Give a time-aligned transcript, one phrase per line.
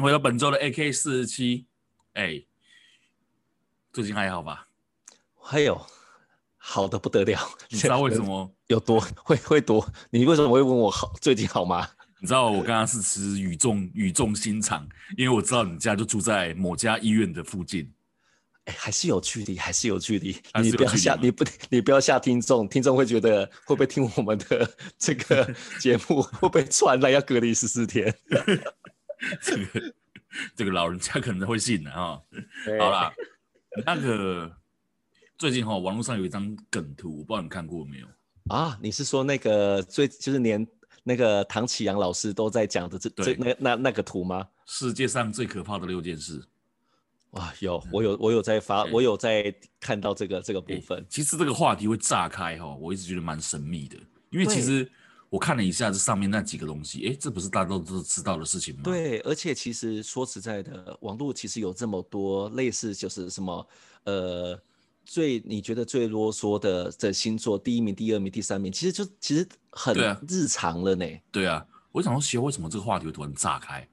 [0.00, 1.66] 回到本周的 AK 四十七。
[2.14, 2.42] 哎，
[3.92, 4.68] 最近还好吧？
[5.40, 5.86] 还有，
[6.56, 7.40] 好的不得了。
[7.70, 9.86] 你知道为什么 有多会会多？
[10.10, 11.88] 你为什么会问我好最近好吗？
[12.20, 17.92] 你知道我刚刚是持语重语重心长，因为我知道你家就住在某家医院的附近。
[18.64, 20.36] 哎，还是有距离，还是有距离。
[20.60, 28.12] 你不要吓，你不，你不要吓听众，听众会觉得会不会听我们的这个 节目会不会传来要隔离十四天？
[29.42, 29.94] 这个
[30.54, 32.22] 这个老人家可能会信的哈。
[32.78, 33.12] 好啦，
[33.84, 34.50] 那个
[35.36, 38.06] 最近哈、哦，网络上有一张梗图，我不知道你看过没有
[38.48, 38.78] 啊？
[38.82, 40.66] 你是说那个最就是连
[41.04, 44.46] 那个唐启阳老师都在讲的这这那那那个图吗？
[44.66, 46.42] 世界上最可怕的六件事。
[47.32, 51.04] 哇，有我有我有在发， 我有在看到这个这个部分。
[51.08, 53.98] 其实这个话题会炸开哈，我一直觉得蛮神秘的，
[54.30, 54.90] 因为其实
[55.30, 58.82] 我看了一下这上面那几个东西，哎，这不是大家都都知道的事情吗？
[58.84, 63.68] 对，而且其实说实在的，网络其实有这么多类似，就是什么
[64.04, 64.60] 呃，
[65.04, 69.96] 最你觉得最啰嗦的这星座，第一名、第二名、第三名，其实就其实很
[70.28, 71.06] 日常了呢。
[71.30, 73.86] 对啊，我想说，为什么这个话题会突然炸开？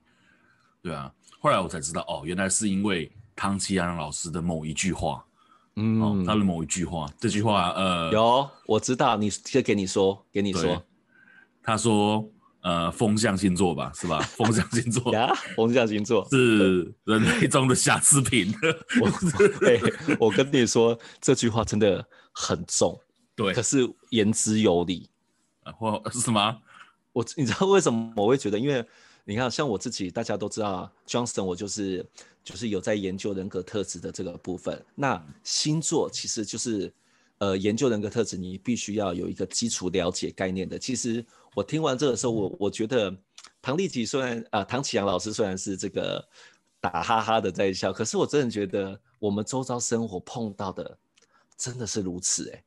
[0.82, 3.12] 对啊，后来我才知道，哦，原来是因为。
[3.38, 5.22] 唐奇阳老师的某一句话，
[5.76, 10.82] 嗯、哦，他的某一句话，这句话，呃，有，我知道，你先给你说，给你说，
[11.66, 12.30] 他说，
[12.62, 14.20] 呃，风象星座吧，是吧？
[14.20, 18.54] 风象星座 呀，风象星座是人类中的瑕疵品。
[19.02, 19.10] 我，
[19.68, 19.82] 欸、
[20.20, 23.00] 我跟你说，这句话真的很重，
[23.36, 25.10] 对，可是言之有理，
[25.78, 26.58] 或是什么？
[27.12, 28.60] 我， 你知道为什么我会觉得？
[28.60, 28.86] 因为
[29.24, 32.06] 你看，像我自己，大家都知道，Johnson，我就是。
[32.46, 36.94] 就是有在研究人格特质的这个部分，那星座其实就是，
[37.40, 40.78] 呃，研究人格特质，你必须要有一个基础了解概念的。
[40.78, 43.16] 其实我听完这个时候，我我觉得
[43.62, 46.24] 唐立淇虽然啊、呃，唐启阳老师虽然是这个
[46.80, 50.98] 打哈哈的在笑，可是我真的觉得我们周遭生活碰到的
[51.58, 52.64] 真的是如此哎、欸，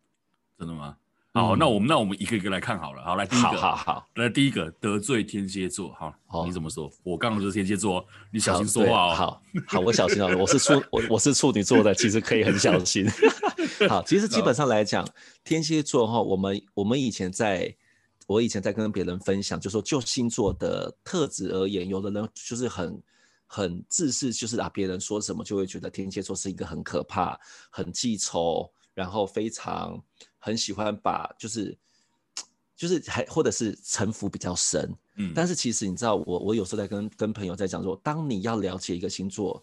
[0.58, 0.96] 真的吗？
[1.34, 3.04] 好，那我们那我们一个一个来看好了。
[3.04, 5.92] 好，来第一个，好好好，来第一个得罪天蝎座。
[5.92, 6.90] 好，好，你怎么说？
[7.04, 9.14] 我刚刚就是天蝎座，你小心说话哦。
[9.14, 10.34] 好，好，我小心哦。
[10.36, 13.06] 我是处我我是处女座的，其实可以很小心。
[13.88, 15.06] 好，其实基本上来讲，
[15.44, 17.76] 天蝎座哈，我们我们以前在，
[18.28, 23.02] 我以前在跟别人分享，就说就星座的特质而言，有的人就是很
[23.46, 27.36] 很自私，就是啊，别人说什么就会觉得天蝎座是一个很可怕、
[27.70, 30.00] 很记仇，然后非常。
[30.40, 31.76] 很喜欢把就是
[32.76, 39.62] 就是还或者是城府比较深，嗯，但是其实你知道我我有时候在跟跟朋友在讲说，当你要了解一个星座，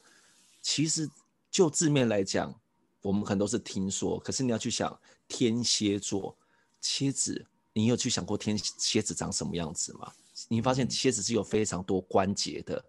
[0.61, 1.09] 其实
[1.49, 2.53] 就字面来讲，
[3.01, 4.99] 我们可能都是听说，可是你要去想
[5.29, 6.37] 天蝎座
[6.81, 10.09] 蝎子，你有去想过天蝎子长什么样子吗？
[10.47, 12.83] 你发现蝎子是有非常多关节的。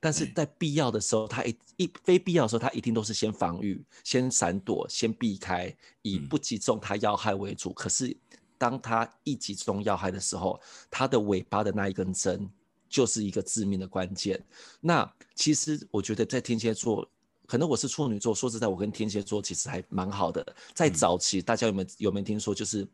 [0.00, 7.72] 但是在必要的时候，它一一非必要的时候，它一定都是先防御、先闪躲、先避开，以不击中它要害为主。
[7.72, 8.16] 可是
[8.56, 12.48] 当它一击中要害的时候，它的尾巴的那一根针
[12.88, 14.40] 就是一个致命的关键。
[14.80, 17.10] 那其实我觉得在天蝎座，
[17.44, 20.54] 可能我是处女座，说实在，我跟天蝎座其实还蛮好的。
[20.74, 22.54] 在早期，大家有没有有没有听说？
[22.54, 22.86] 就是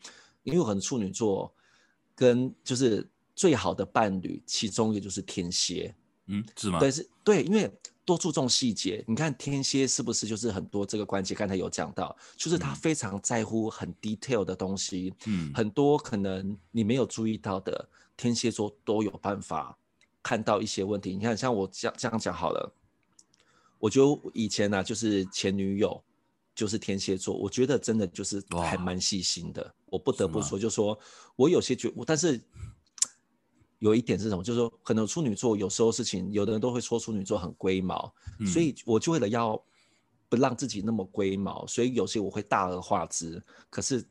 [0.44, 1.52] 因为我很处女座
[2.14, 5.94] 跟就是最好的伴侣，其中一个就是天蝎。
[6.26, 6.78] 嗯，是吗？
[6.78, 7.70] 对，是，对，因为
[8.02, 9.04] 多注重细节。
[9.06, 11.34] 你看天蝎是不是就是很多这个关节？
[11.34, 15.12] 刚才有讲到，就是他非常在乎很 detail 的东西。
[15.26, 19.76] 嗯，很多可能你没有注意到的，天蝎座都有办法
[20.22, 21.14] 看到一些问题。
[21.14, 22.72] 你看，像我这样这样讲好了，
[23.78, 26.02] 我觉得以前呢、啊，就是前女友
[26.54, 29.74] 就是天蝎座，我觉得真的就是还蛮细心的。
[29.86, 30.98] 我不得不说，就说
[31.36, 32.40] 我有些觉，但是。
[33.80, 34.42] 有一点是什么？
[34.42, 39.62] 就是说，可能处女座有时候事情，有的人都会说处女座很龟毛，嗯、所以我就为了要
[40.30, 43.42] 不让自己那么龟毛，所以有些我会大而化之。
[43.68, 44.02] 可是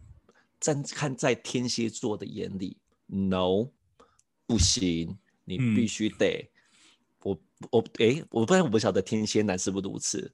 [0.59, 3.67] 站看在天蝎座的眼里，no，
[4.45, 6.49] 不行，你必须得、嗯、
[7.23, 7.39] 我
[7.71, 10.31] 我哎，我不然我不晓得天蝎男是不是如此？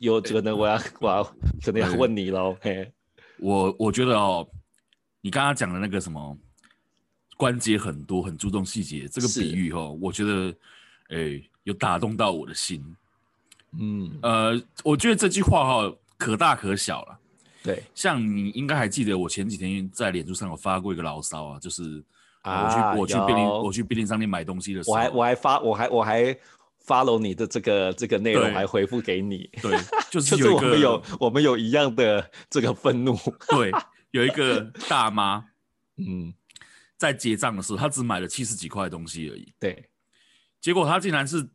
[0.00, 1.24] 有可能我要、欸、我要
[1.62, 2.56] 可能要问你喽。
[2.60, 2.90] 嘿，
[3.38, 4.46] 我我觉得哦，
[5.20, 6.36] 你刚刚讲的那个什么？
[7.36, 10.48] 关节很多，很注重细节，这个比喻哦，我觉得，
[11.08, 12.84] 哎、欸，有打动到我的心。
[13.78, 17.18] 嗯，呃，我觉得这句话哈，可大可小了。
[17.62, 21.82] 对，像你应该还记得，我前几天在脸书上有发过一个牢骚啊，就是
[22.42, 26.36] 我去、啊、我去便利我去便利商店买东西的时候，我还我还发我还我还
[26.86, 29.50] follow 你的这个这个内容，来回复给你。
[29.62, 29.78] 对，
[30.10, 33.16] 就是 有我们有我们有一样的这个愤怒。
[33.48, 33.72] 对，
[34.10, 35.44] 有一个大妈，
[35.98, 36.34] 嗯。
[36.98, 39.54] 在结账的时候，她只买了七十几块东西而已。
[39.58, 39.88] 对，
[40.60, 41.48] 结果她竟然是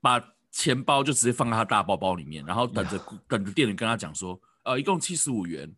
[0.00, 0.18] 把
[0.50, 2.98] 钱包就直接放在她大包包里面，然后等着
[3.28, 5.70] 等着店员跟她讲说，呃，一共七十五元。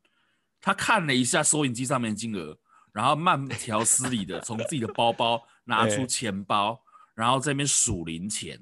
[0.60, 2.56] 她看了一下收银机上面金额，
[2.92, 6.80] 然后慢条斯理的从自己的包包拿出钱包，
[7.18, 8.56] 然后在那边数零钱，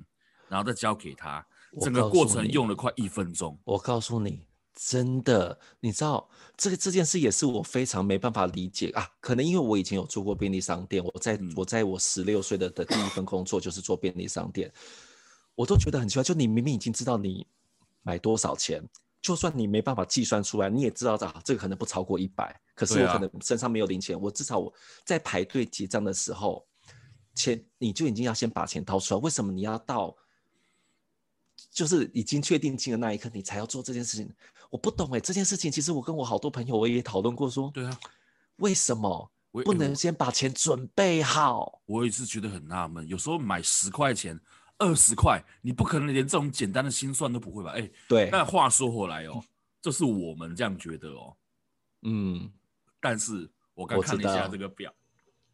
[0.49, 1.47] 然后再交给他。
[1.83, 3.59] 整个过程用了快一分钟。
[3.65, 4.47] 我告诉你。
[4.75, 9.07] 真的，你知道这个这件事也是我非常没办法理解啊。
[9.21, 14.73] 可能因为我以前有做过便利商店，我在我在我十六岁的的第一份工作就是做便利商店，
[15.55, 16.23] 我都觉得很奇怪。
[16.23, 17.47] 就你明明已经知道你
[18.03, 18.83] 买多少钱，
[19.23, 22.59] 就算你没办法计算出来，你也知道啊，这个可能不超过一百。
[22.75, 24.73] 可是我可能身上没有零钱，我至少我
[25.07, 26.67] 在排队结账的时候，
[27.37, 29.21] 钱你就已经要先把钱掏出来。
[29.21, 30.17] 为什么你要到？
[31.71, 34.31] 就是已经确定金的那一刻，你才要做这件事情。
[34.71, 37.99] 我不懂哎，这件事情其实我跟我好多朋友我也讨论过，说，对啊，
[38.57, 39.31] 为什么
[39.65, 41.81] 不能先把钱准备好？
[41.87, 43.07] 我也是觉得很纳闷。
[43.09, 44.39] 有时候买十块钱、
[44.79, 47.73] 二十块，你不可能连这种简单的心算都不会吧？
[47.73, 48.29] 哎，对。
[48.31, 49.43] 那话说回来哦，
[49.81, 51.37] 这是我们这样觉得哦。
[52.03, 52.51] 嗯，
[53.01, 54.93] 但是我刚看了一下这个表，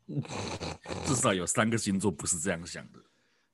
[1.06, 2.98] 至少有三个星座不是这样想的。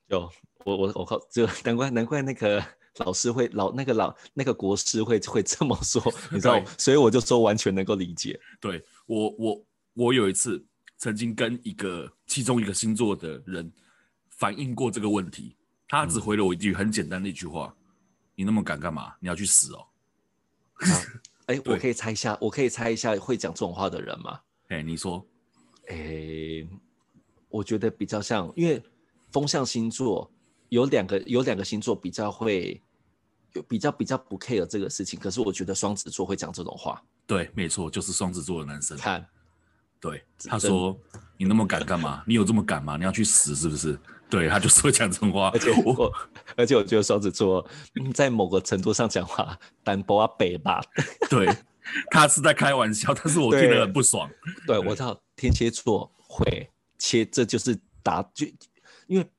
[0.09, 0.31] 有，
[0.65, 2.65] 我我我靠，就难怪难怪那个。
[3.05, 6.03] 老师会老那个老那个国师会会这么说，
[6.33, 8.41] 你知道，所以我就说完全能够理解。
[8.59, 10.67] 对我我我有一次
[10.97, 13.73] 曾经跟一个其中一个星座的人
[14.31, 15.57] 反映过这个问题，
[15.87, 17.85] 他只回了我一句很简单的一句话：“嗯、
[18.35, 19.15] 你那么敢干嘛？
[19.21, 19.87] 你要去死哦！”
[21.47, 24.41] 哎、 啊，我可以猜一下，我可以猜一下会讲这种话的人吗？
[24.71, 25.25] 哎，你说，
[25.89, 26.67] 哎，
[27.49, 28.83] 我觉得比较像，因为
[29.31, 30.31] 风象星座
[30.69, 32.81] 有两个有两个星座比较会。
[33.55, 37.03] 有比较比较不 care 这个事情，可是我觉得双子座会讲这种话。
[37.27, 38.95] 对，没错，就是双子座的男生。
[38.99, 39.27] 看，
[39.99, 40.95] 对，他说
[41.39, 42.23] ：“你那么敢干嘛？
[42.27, 42.99] 你有这么敢吗？
[42.99, 43.99] 你要去死是不是？”
[44.29, 45.49] 对，他就是会讲这种话。
[45.49, 46.13] 而且我，
[46.59, 47.67] 而且我觉得双子座
[48.13, 50.83] 在某个程度上讲话，单薄啊北吧。
[51.31, 51.49] 对，
[52.11, 54.31] 他是在开玩笑， 但是我听得很不爽。
[54.67, 56.69] 对，对我知道天蝎座会
[56.99, 58.47] 切，这就是答就
[59.07, 59.31] 因为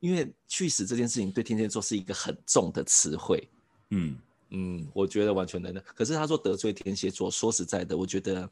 [0.00, 3.48] 因为去死这件事情对天蝎座是一个很重的词汇。
[3.90, 4.18] 嗯
[4.50, 5.80] 嗯，我觉得完全能的。
[5.94, 8.48] 可是他说得罪天蝎座，说实在的，我觉得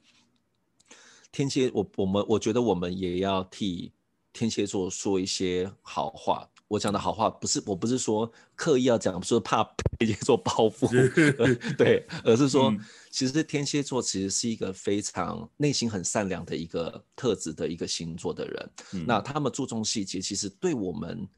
[1.32, 3.92] 天蝎，我我们我觉得我们也要替
[4.32, 6.48] 天蝎座说一些好话。
[6.68, 9.62] 我讲的好话不是，我不是说刻意要讲，说怕
[9.98, 10.88] 天蝎座报复，
[11.78, 12.74] 对，而是说，
[13.10, 18.70] 其实天蝎座其实是一个非常内心很善良的一个特质的一个星座的人。
[18.94, 21.28] 嗯、那他们注重细节，其实对我们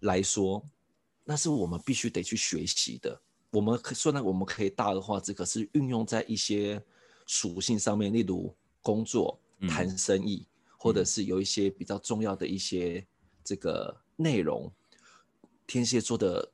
[0.00, 0.62] 来说，
[1.24, 3.18] 那是我们必须得去学习的。
[3.50, 6.82] 我们可虽然我们可以大而化之，可是运用在一些
[7.26, 13.06] 属性上面，例如工作、谈生意，嗯、或者是有一些比较重要的一些
[13.42, 14.70] 这个内容，
[15.66, 16.52] 天蝎座的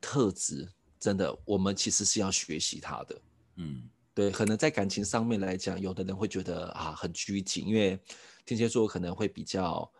[0.00, 0.68] 特质，
[0.98, 3.20] 真的，我们其实是要学习他的。
[3.56, 3.82] 嗯，
[4.14, 7.98] 对，可能在感情上面来讲，有的人会觉得啊很拘谨，因为
[8.46, 9.90] 天蝎座可能会比较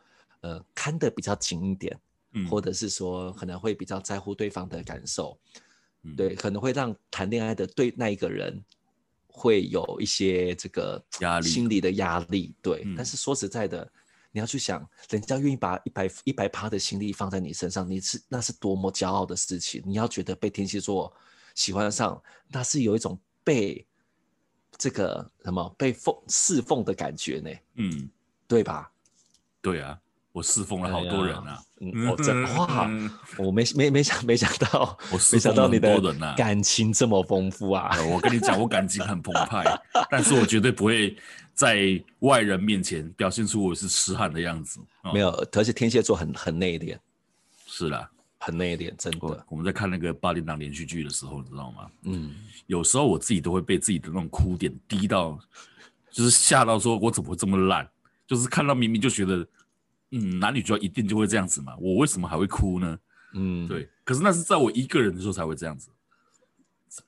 [0.40, 1.98] 呃看得比较紧一点，
[2.32, 5.38] 嗯，或者是说可能会比较在乎对方的感受。
[6.16, 8.58] 对，可能会让谈恋爱的对那一个人
[9.26, 12.54] 会有一些这个压力，心理的压力。
[12.62, 13.92] 对，但是说实在的，
[14.32, 19.82] 你要去想，人家愿意把一百一百趴的心力放在你身上，你是那是多么骄傲的事情。
[19.84, 21.12] 你要觉得被天蝎座
[21.54, 23.86] 喜欢上，那是有一种被
[24.78, 27.50] 这个什么被奉侍奉的感觉呢？
[27.74, 28.10] 嗯，
[28.46, 28.92] 对吧？
[29.60, 30.00] 对啊。
[30.32, 31.60] 我侍奉了好多人啊！
[32.08, 32.88] 我真哇，
[33.36, 36.34] 我没没没想没想到， 我没想到你的人啊！
[36.36, 37.90] 感情这么丰富啊！
[38.04, 39.64] 我跟你讲，我感情很澎湃，
[40.08, 41.16] 但是我绝对不会
[41.52, 44.78] 在外人面前表现出我是痴汉的样子。
[45.12, 46.96] 没有，而且天蝎座很很内敛，
[47.66, 48.08] 是啦，
[48.38, 49.44] 很内敛，真的。
[49.48, 51.90] 我们在看那个八点档连续剧的时候，你知道吗？
[52.02, 52.36] 嗯，
[52.68, 55.36] 有时候我自己都会被自己的那种哭点低到，
[56.12, 57.88] 就是吓到，说我怎么会这么烂？
[58.28, 59.44] 就是看到明明就觉得。
[60.10, 61.76] 嗯，男女主角一定就会这样子嘛？
[61.78, 62.98] 我为什么还会哭呢？
[63.34, 63.88] 嗯，对。
[64.04, 65.88] 可是那是在我一个人的时候才会这样子，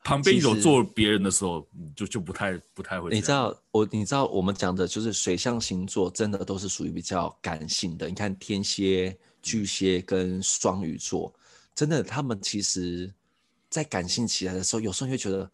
[0.04, 1.66] 旁边有坐别人的时候，
[1.96, 3.10] 就就不太不太会。
[3.10, 8.06] 你知道我，你知道我们讲的就是水象星座，真的都是属于比较感性的。
[8.08, 11.34] 你看天蝎、巨蟹跟双鱼座，
[11.74, 13.12] 真的他们其实，
[13.68, 15.50] 在感性起来的时候，有时候会觉得。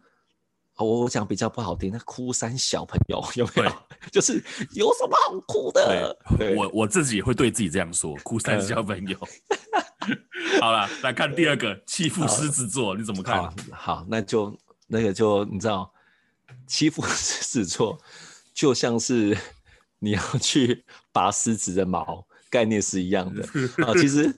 [0.79, 3.71] 我我讲比较不好听，那哭三小朋友有没有？
[4.11, 4.43] 就是
[4.73, 6.17] 有什么好哭的？
[6.55, 9.17] 我我自己会对自己这样说，哭三小朋友。
[10.61, 13.53] 好了，来看第二个 欺负狮子座，你怎么看？
[13.71, 14.57] 好，那就
[14.87, 15.91] 那个就你知道，
[16.65, 17.99] 欺负狮子座
[18.53, 19.37] 就像是
[19.99, 23.43] 你要去拔狮子的毛，概念是一样的
[23.85, 23.93] 啊。
[23.95, 24.33] 其实，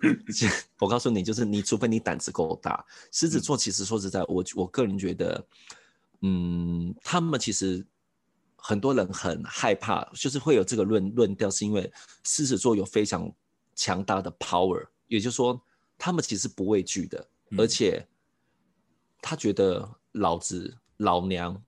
[0.79, 5.45] 我告诉你，就是你除非你胆子够大，狮子座其实说实在，我我个人觉得，
[6.21, 7.85] 嗯，他们其实
[8.55, 11.91] 很多人很害怕，就是会有这个论论调，是因为
[12.23, 13.31] 狮子座有非常
[13.75, 15.61] 强大的 power，也就是说，
[15.97, 18.07] 他们其实不畏惧的，而且
[19.21, 21.61] 他觉得老子老娘。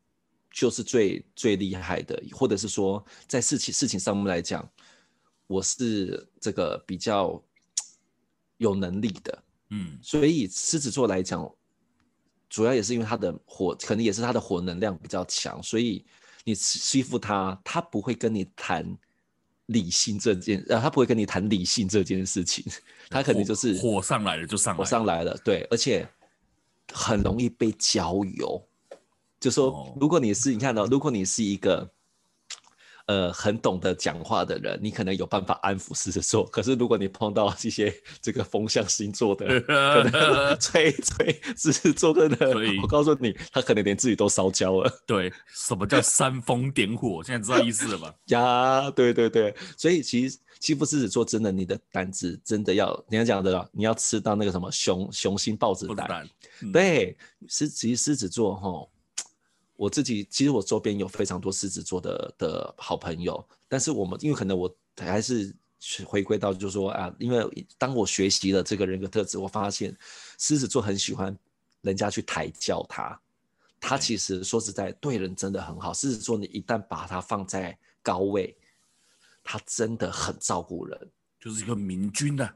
[0.56, 4.72] 就是最最厉害的，或者是说，在事情事情上面来讲，
[5.48, 7.44] 我是这个比较
[8.58, 11.52] 有能力的，嗯，所以狮子座来讲，
[12.54, 16.06] 主要也是因为他的火，可能也是他的火能量比较强，所以
[16.44, 18.86] 你欺负他，他不会跟你谈
[19.66, 22.64] 理性这件，呃，他不会跟你谈理性这件事情，
[23.10, 26.08] 他肯定就是火，火上来了就上来了，火上来了，对，而且
[26.94, 28.64] 很容易被浇油。
[29.40, 31.90] 就说，如果你是你看到，如果你是一个，
[33.06, 36.46] 呃，很懂得讲话的人，你可能有办法安抚狮子座。
[36.52, 45.04] 可是如果你碰到一些这个风象星座的，可能 吹吹狮子座的人，我告诉你，他可能连自己都烧焦了。
[45.06, 47.22] 对，什么叫煽风点火？
[47.24, 48.16] 现在知道意思了吧？
[48.28, 56.26] 呀，对对对，所以其实欺负狮子座真的，你的胆子真的要，你要讲的，你要吃到那个什么雄雄心豹子胆。
[56.62, 57.18] 嗯、对，
[57.50, 58.88] 狮其实狮子座哈。
[59.84, 65.54] 我自己其实我周边有非常多狮子座的的好朋友，但是我们因为可能我还是
[66.06, 69.94] 回归到就是说啊，因为当我学习了这个人格特质，我发现
[70.40, 71.38] 狮子座很喜欢
[71.82, 73.20] 人家去抬轿他，
[73.78, 75.94] 他其实说实在对人真的很好。
[75.94, 78.56] 狮子座你一旦把他放在高位，
[79.44, 80.98] 他真的很照顾人，
[81.42, 82.56] 就是一个明君呐、啊，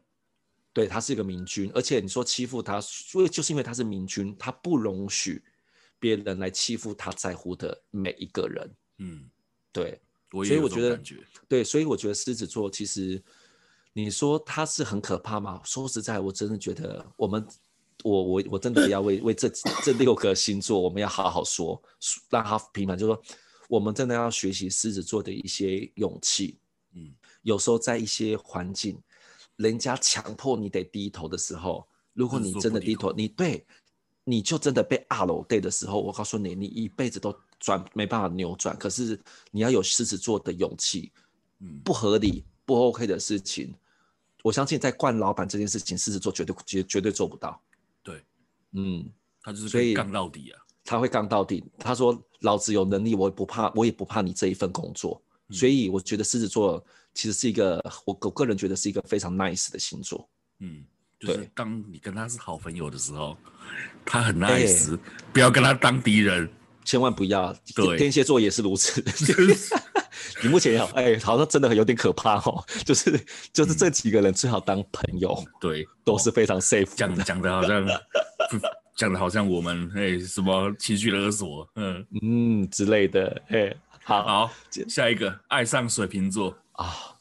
[0.72, 5.43] 对，他是一个明君，而且你说欺负他，所以就是因为他是明君，他不容许。
[6.00, 9.30] 别人来欺负他在乎的每一个人，嗯，
[9.72, 10.00] 对，
[10.32, 11.00] 所以我觉得，
[11.48, 13.22] 对，所以我觉得狮子座其实，
[13.94, 15.62] 你说他是很可怕吗？
[15.63, 17.48] 说实在，我真的觉得我们，
[18.04, 19.50] 我我我真的要为为这
[19.84, 21.82] 这六个星座，我们要好好说，
[22.30, 23.24] 让他平反，就是说，
[23.68, 26.60] 我们真的要学习狮子座的一些勇气，
[26.94, 29.01] 嗯，有时候在一些环境，
[29.56, 33.66] 人家强迫你得低头的时候，如果你真的低头，你对。
[34.29, 38.77] 你就真的被压了对的时候，我告诉你，你一辈子都转没办法扭转。
[38.77, 39.17] 可是
[39.51, 41.13] 你要有狮子座的勇气，
[41.60, 43.74] 嗯，不合理不 OK 的事情，
[44.43, 47.57] 我相信在惯老板这件事情，狮子座绝对绝绝对做不到。
[48.03, 48.22] 对，
[48.74, 49.10] 嗯，
[49.41, 51.63] 他就是所以杠到底啊，他会杠到底。
[51.79, 55.22] 他说：“老子有能力，我也不怕，我也不怕你这一份工作。
[55.48, 60.27] 嗯”所以我觉得狮子座其实是一个，我我个人觉得是一个非常 nice 的星座。
[60.60, 60.84] 嗯。
[61.19, 63.36] 就是当你跟他是好朋友的时候，
[64.05, 65.00] 他很 nice，欸，
[65.33, 66.47] 不要跟他当敌人，
[66.86, 67.53] 千万不要。
[67.75, 69.03] 对，天蝎座也是如此。
[70.43, 72.63] 你目前也好，哎，欸，好像真的有点可怕哦。
[72.86, 73.19] 就是
[73.51, 76.93] 就是这几个人最好当朋友，嗯，对， 都是非常 safe。
[76.95, 77.86] 讲讲的好像
[78.95, 83.41] 讲的好像我们哎，欸，什么情绪勒索，嗯嗯之类的。
[83.47, 84.51] 哎，欸，好，好，
[84.88, 87.16] 下一个爱上水瓶座啊。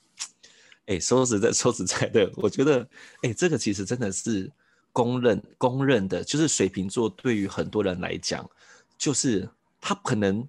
[0.86, 2.88] 哎，说实在，说实在的，我觉得，
[3.22, 4.48] 哎，这个其实真的是
[4.92, 8.48] 公认公认的，就是水瓶座对于很多人来讲，
[8.96, 9.48] 就是
[9.80, 10.48] 他可能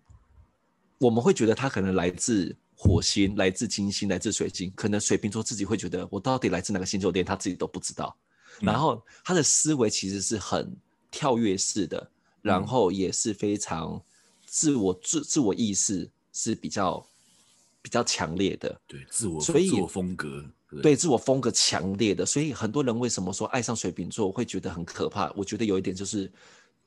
[1.00, 8.16] 我们会觉得他可能来自火星，来自金星，来自水星，可能水瓶座自己会觉得我到底来自哪个星座，连他自己都不知道。
[8.62, 10.72] 然后他的思维其实是很
[11.10, 12.12] 跳跃式的，
[12.44, 14.00] 然后也是非常
[14.46, 17.04] 自我自自我意识是比较。
[17.88, 25.32] 比较强烈的，对自我，所以自我风格，对，对自我风格强烈的，所以很多人为什么说爱上水瓶座会觉得很可怕？
[25.38, 26.30] 我觉得有一点就是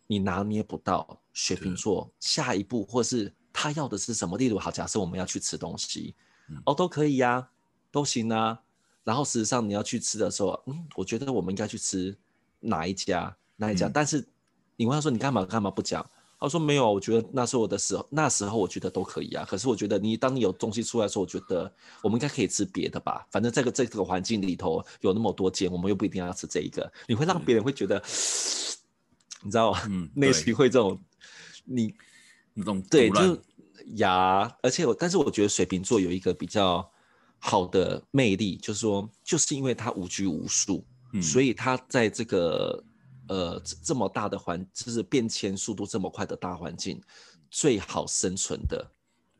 [0.07, 4.37] 你拿捏不到水瓶座下一步，或是他要的是什么。
[4.37, 6.15] 例如，好，假设我们要去吃东西，
[6.51, 7.51] 嗯、哦，都可以呀、啊，
[7.91, 8.61] 都行啊。
[9.03, 12.15] 然后事实上你要去吃的时候，嗯，我觉得我们应该去吃
[12.61, 14.29] 哪一家哪一家，嗯、但是
[14.77, 16.05] 你问他说你干嘛干嘛不讲？
[16.41, 19.45] 他说没有，我觉得那是我的时候，那时候我觉得都可以啊。
[19.45, 21.71] 可是我觉得你当你有东西出来的时候，我觉得
[22.03, 23.27] 我们应该可以吃别的吧。
[23.31, 26.91] 反正这个这个环境里头有那么多间，我们又不一定要吃这一个。
[27.07, 28.05] 你会让别人会觉得，嗯、
[29.43, 29.81] 你知道吗？
[29.91, 30.99] 嗯，内心会这种，
[31.65, 31.95] 你
[32.55, 33.39] 那种对，就
[33.97, 34.51] 牙。
[34.63, 36.91] 而且我，但是我觉得水瓶座有一个比较
[37.39, 40.83] 好的魅力，就是说，就是因为他无拘无束，
[41.13, 42.83] 嗯、所以他在这个。
[43.31, 47.01] 呃，这么大的环，就是变迁速度这么快的大环境，
[47.49, 48.91] 最好生存的，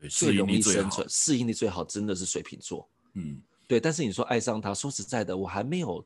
[0.09, 2.87] 最容易生存，适应力最好，真的是水瓶座。
[3.15, 3.81] 嗯，对。
[3.81, 6.05] 但是你说爱上他，说实在的，我还没有，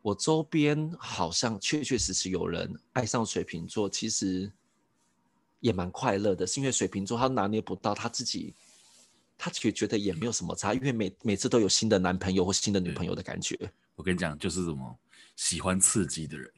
[0.00, 4.50] 我周边好像确确实实有人爱上水瓶座，其实
[5.60, 8.54] 也蛮快乐的，是因为水瓶座他拿捏不到他自己
[9.36, 13.58] 他其实觉得也没有什么差，因为每每次都有新的男朋友或新的女朋友的感觉。
[13.94, 14.98] 我跟你讲，就是什么
[15.36, 16.50] 喜欢刺激的人，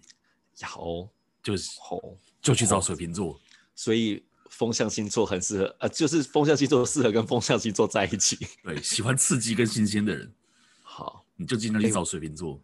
[0.61, 1.09] 有
[1.43, 1.71] 就是
[2.41, 3.39] 就去找水瓶座，
[3.75, 8.39] 所以风象星座很适合，呃，就是风象星座适合跟风象星座在一起。
[8.65, 10.33] 对，喜欢刺激跟新鲜的人，
[10.83, 12.61] 好，你就尽量去找水瓶座。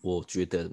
[0.00, 0.70] 我觉得，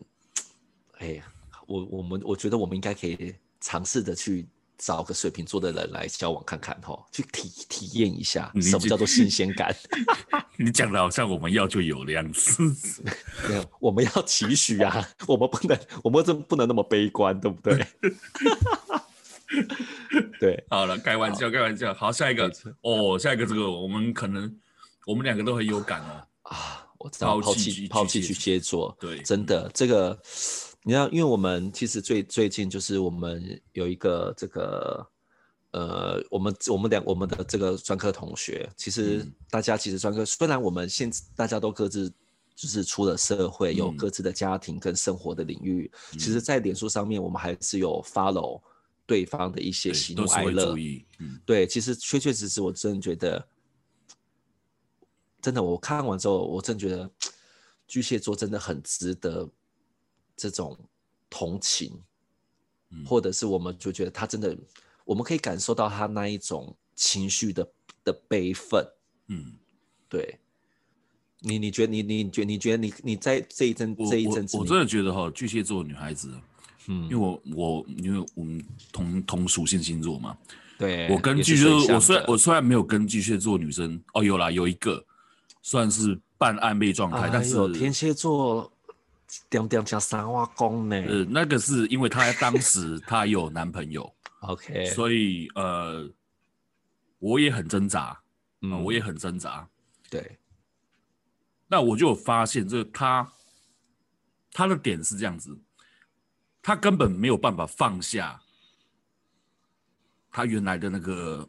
[0.98, 1.32] 哎呀，
[1.68, 4.48] 我我们我觉得我们应该可以尝试着去。
[4.84, 9.72] 找个水瓶座的人来交往看看哈，去体体验一下什么叫做新鲜感。
[10.58, 12.64] 你讲的好像我们要就有的样子，
[13.48, 17.86] 没有，我们要期许啊， 我们不能，我们真不能那么悲观，对不对？
[20.40, 21.94] 对，好了，开玩笑，开玩笑。
[21.94, 24.52] 好，下一个哦，下一个这个我们可能
[25.06, 26.26] 我们两个都很有感啊。
[26.44, 30.20] 啊，我知道抛弃抛弃巨蟹座，对，真的这个。
[30.84, 35.08] 你要，因为我们其实最最近就是我们有一个这个，
[35.72, 42.10] 呃，我们我们两我们的这个专科同学，其实大家其实专科虽然我们现大家都各自
[42.56, 48.60] 就是出了社会，有各自的家庭跟生活的领域，嗯、其实，在脸书上面我们还是有 follow
[49.06, 50.76] 对方的一些喜怒哀乐。
[51.20, 53.48] 嗯，对，其实确确实实，我真的觉得，
[55.40, 57.08] 真的我看完之后，我真的觉得
[57.88, 59.48] 巨蟹座真的很值得。
[60.36, 60.78] 这种
[61.30, 61.92] 同情，
[63.06, 64.58] 或者是我们就觉得他真的，
[65.06, 67.68] 我们可以感受到他那一种情绪的
[68.04, 68.86] 的悲愤。
[69.28, 69.54] 嗯，
[70.10, 70.38] 对。
[71.44, 76.32] 你你觉得你你觉你觉得你你在这一阵这一阵子，我真的觉得哈，巨蟹座女孩子，
[76.86, 80.38] 嗯，因为我我因为我们同同属性星座嘛，
[80.78, 85.04] 对，我跟巨蟹座，我虽然我虽然没有跟巨蟹座女生哦，有啦，有一个
[85.64, 88.72] 算是半暧昧状态，但是天蝎座。
[89.50, 90.96] 点点像三瓦公呢？
[90.96, 96.10] 呃，那个是因为她当时她有男朋友， OK，所以呃，
[97.20, 98.20] 我也很挣扎，
[98.62, 99.68] 嗯、呃，我也很挣扎，
[100.10, 100.38] 对。
[101.68, 103.32] 那我就有发现，这个他
[104.52, 105.58] 他的点是这样子，
[106.62, 108.42] 他根本没有办法放下
[110.30, 111.48] 他原来的那个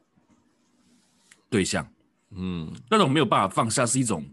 [1.50, 1.84] 对象，
[2.30, 4.24] 嗯，那种没有办法放下是一种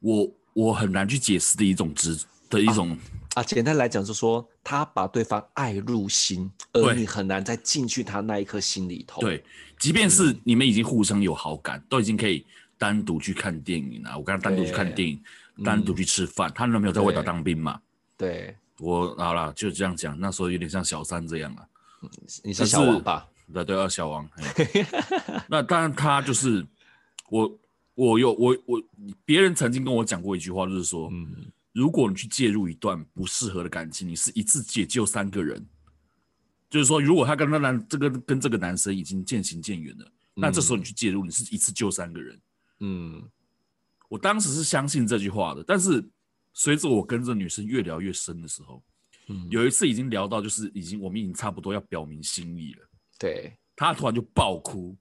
[0.00, 2.18] 我我很难去解释的一种执。
[2.50, 2.90] 的一种
[3.34, 9.20] 啊，啊，简单来讲就是说，他把对方爱入心，而你很难再进去他那一颗心里头。
[9.20, 9.44] 对，
[9.78, 12.44] 即便是你们已经互相有好感，嗯、都已经可以
[12.76, 14.16] 单独去看电影了。
[14.18, 15.22] 我跟他单独去看电影，
[15.64, 16.50] 单独去吃饭。
[16.54, 17.80] 他男朋友在外岛当兵嘛？
[18.16, 20.18] 对，我好了，就这样讲。
[20.18, 21.66] 那时候有点像小三这样啊。
[22.42, 23.28] 你是小王吧？
[23.52, 24.28] 对对，啊小王。
[25.48, 26.66] 那当然，他就是
[27.28, 27.58] 我，
[27.94, 28.82] 我有我我，
[29.24, 31.46] 别人曾经跟我讲过一句话，就是说，嗯。
[31.72, 35.66] 如果你去介入一段不适合的感情，你是一次解救三个人。
[36.70, 42.40] 就是说，如果他跟那男这个跟这个男生已经渐行渐远了，嗯，那这时候你去介入，你是一次救三个人。
[42.80, 43.22] 嗯，
[44.08, 46.06] 我当时是相信这句话的，但是
[46.52, 48.82] 随着我跟这女生越聊越深的时候，
[49.28, 52.88] 嗯，有一次已经聊到就是已经我们已经差不多要表明心意了。
[53.18, 54.94] 对，她突然就爆哭，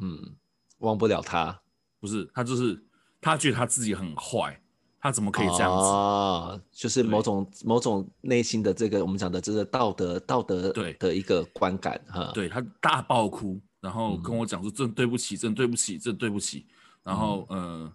[0.00, 0.36] 嗯，
[0.78, 1.60] 忘不了他，
[2.00, 2.82] 不是他就是
[3.20, 4.61] 他觉得他自己很坏。
[5.02, 5.84] 他怎么可以这样子？
[5.84, 12.30] 哦，就是某种某种内心的这个我们讲的这个道德道德对的一个观感哈。
[12.32, 16.64] 对，他大爆哭，然后跟我讲说：“真对不起，真对不起，真对不起。”
[17.02, 17.92] 然后呃，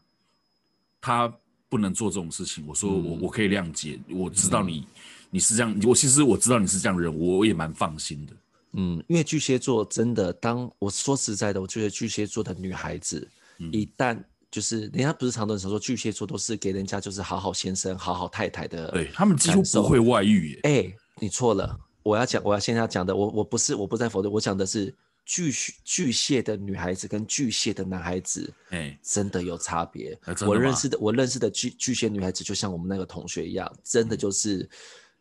[0.99, 1.33] 他
[1.69, 2.67] 不能做这种事情。
[2.67, 4.85] 我说我我可以谅解，我知道你
[5.29, 8.33] 你是这样，我其实我知道你是这样的人，我也蛮放心的。
[8.73, 13.25] 嗯，因为巨蟹座真的，当我说实在的，我觉得巨蟹座的女孩子
[13.71, 14.21] 一旦。
[14.49, 20.59] 就是人家不是常常说巨蟹座都是给人家就是好好先生、好好太太的，对他们几乎不会外遇耶。
[20.63, 25.51] 哎、欸，你错了，我要讲，我要现在要讲的，我我不是我不在否定，我讲的是巨
[25.83, 30.17] 巨蟹的女孩子跟巨蟹的男孩子，哎、欸，真的有差别。
[30.45, 34.69] 我认识的我认识的巨巨蟹女孩子，就像我们那个同学一样，真的就是、嗯、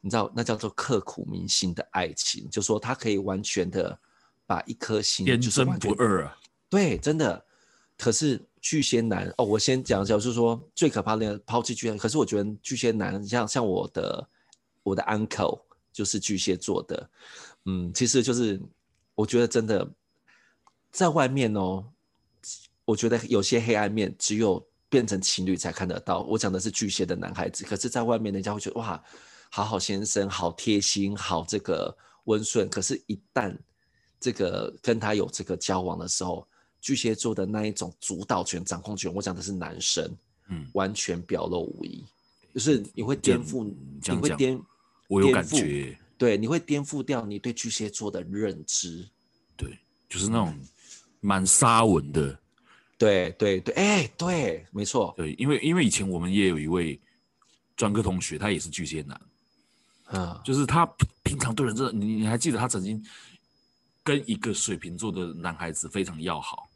[0.02, 3.98] 你知道那叫做刻骨铭心的爱情，就说她可以完全的
[4.46, 6.38] 把一颗心天真不二啊，
[6.70, 7.44] 对，真的。
[7.98, 11.96] 可是巨蟹男哦，我先讲一下，就是说最可怕的抛弃巨蟹。
[11.96, 14.28] 可是我觉得巨蟹男像像我的
[14.82, 15.60] 我的 uncle
[15.92, 17.10] 就是巨蟹座的，
[17.64, 18.60] 嗯，其实就是
[19.14, 19.88] 我觉得真的
[20.90, 21.84] 在外面哦，
[22.84, 26.22] 我觉得有些黑暗面只有变成情侣才看得到。
[26.22, 29.02] 我讲的是巨蟹的男孩子，可是在外面人家会觉得哇，
[29.50, 32.68] 好好先生，好贴心，好这个温顺。
[32.68, 33.56] 可是，一旦
[34.20, 36.46] 这个跟他有这个交往的时候，
[36.86, 40.08] 巨蟹座的那一种主导权、掌控权，我讲的是男生，
[40.46, 42.04] 嗯，完全表露无遗，
[42.54, 44.56] 就是你会颠覆，你会颠，
[45.08, 49.04] 我有感觉，对，你会颠覆掉你对巨蟹座的认知，
[49.56, 49.76] 对，
[50.08, 50.56] 就是那种
[51.20, 52.38] 蛮沙文的，
[52.96, 57.00] 对对对，哎、欸，对，没错，对，因为因为以前我们也有一位
[57.76, 59.20] 专科同学，他也是巨蟹男，
[60.04, 60.86] 啊，就是他
[61.24, 63.04] 平常对人真的，你你还记得他曾经
[64.04, 66.70] 跟一个水瓶座的男孩子非常要好，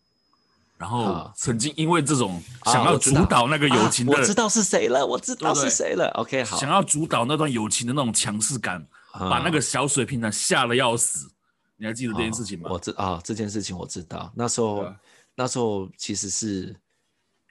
[0.80, 8.80] 然后曾经因为这种想要主导那个友情的，啊我，知道是谁了，我知道是谁了，OK，好，想要主导那段友情的那种强势感，
[9.20, 11.30] 嗯，把那个小水瓶男吓得要死，
[11.76, 12.70] 你还记得这件事情吗？
[12.70, 14.90] 哦、我知啊，这件事情我知道，那时候。
[15.36, 16.76] 那时候其实是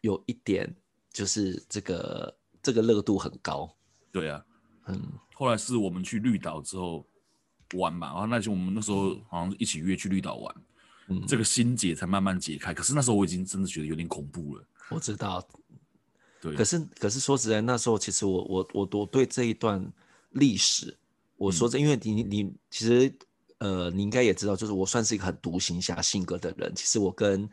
[0.02, 0.72] 有一点，
[1.12, 3.68] 就是这个这个热度很高。
[4.12, 4.44] 对啊，
[4.86, 5.02] 嗯。
[5.34, 7.04] 后来是我们去绿岛之后
[7.74, 10.56] 玩嘛，然后那就我们那时候好像一起约去绿岛玩，
[11.10, 12.74] 嗯，这个心结才慢慢解开。
[12.74, 14.66] 可是那时候我已经真的觉得有点恐怖了。
[14.90, 15.46] 我知道，
[16.40, 16.56] 对。
[16.56, 19.86] 可是可是说实在，那时候其实我我我我对这一段
[20.30, 20.98] 历史，
[21.36, 23.14] 我说这，因为你你其实。
[23.60, 26.74] 呃，你应该也知道，就是我算是一个很独行侠性格的人。
[26.74, 27.46] 其实我跟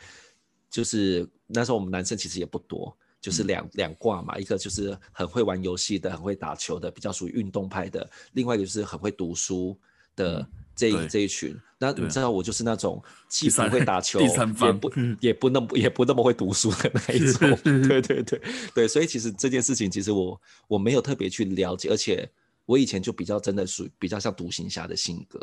[0.70, 9.76] 就是那时候我们男生其实也不多，就是两两挂嘛，一个就是很会玩游戏的，很会打球的，比较属于运动派的；另外一个就是很会读书
[10.14, 11.58] 的、嗯、这一群。
[11.78, 17.50] 那你知道我就是那种既不会打球， 也不也不那么也不那么会读书的那一种。
[17.62, 18.40] 对对对
[18.74, 22.26] 对，所以其实这件事情其实我我没有特别去了解，而且
[22.64, 25.38] 我以前就比较真的属于比较像独行侠的性格。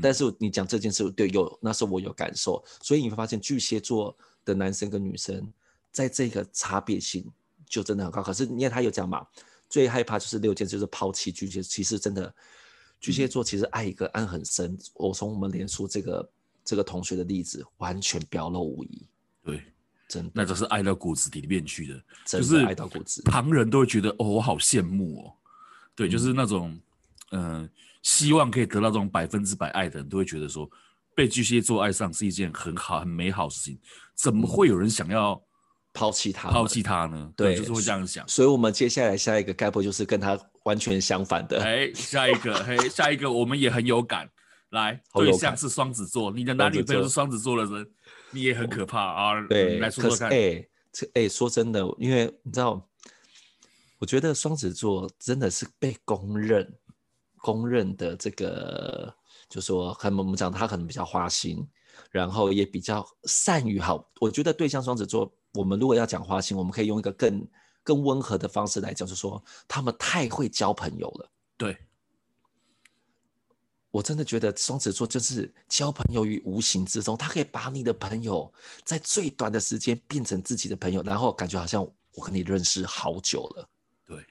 [0.00, 5.46] 但是你讲这件事，对，有那时候我有感受，所以你会发现巨蟹座的男生跟女生
[5.92, 7.24] 在这个差别性
[7.68, 8.22] 就真的很高。
[8.22, 9.24] 可是因为他有讲嘛，
[9.68, 11.62] 最害怕就是六件，就是抛弃巨蟹。
[11.62, 12.34] 其实真的
[13.04, 14.78] 巨蟹座其实爱一个爱很深。
[14.94, 16.30] 我从我们连书这个
[16.64, 19.06] 这个同学的例子，完全表露无遗。
[19.44, 19.62] 对，
[20.08, 23.22] 真的，那就是爱到骨子里面去的，真的爱到骨子。
[23.24, 25.32] 旁人都会觉得哦，我好羡慕哦。
[25.94, 26.78] 对，就是那种
[27.32, 27.62] 嗯。
[27.62, 27.68] 呃
[28.04, 30.70] 希望可以得到这种百分之百爱的人，都会觉得说，
[31.14, 33.78] 被巨蟹座爱上是一件很好、很美好的事情。
[34.14, 35.42] 怎么会有人想要
[35.90, 37.32] 抛弃他、抛弃他呢？
[37.34, 38.28] 对，就是会这样想。
[38.28, 41.62] 所以，我们接下来下一个概括就是跟他完全相反的。
[41.62, 44.28] 哎，下一个， 嘿，下一个，我们也很有感。
[44.70, 47.86] 来，对象是双子座，你的男女朋友是双子座的人，
[48.32, 49.46] 你也很可怕啊。
[49.48, 50.28] 对，来说说看。
[50.30, 52.86] 哎，这哎，说真的，因为你知道，
[53.98, 56.74] 我觉得双子座真的是被公认。
[57.38, 59.14] 公认的这个，
[59.50, 61.62] 就说很我们讲他可能比较花心，
[62.10, 64.10] 然后也比较善于好。
[64.18, 67.46] 我觉得对象双子座，我们如果要讲花心，我们可以用一个更
[67.84, 71.30] 更温和的方式来讲，就是说他们太会交朋友了。
[71.56, 71.78] 对，
[73.92, 78.52] 我真的觉得双子座就是交朋友于无形之中，他可以把你的朋友
[78.84, 81.80] 在最短的时间变成自己的朋友，然后感觉好像
[82.14, 83.68] 我跟你认识好久了。
[84.04, 84.24] 对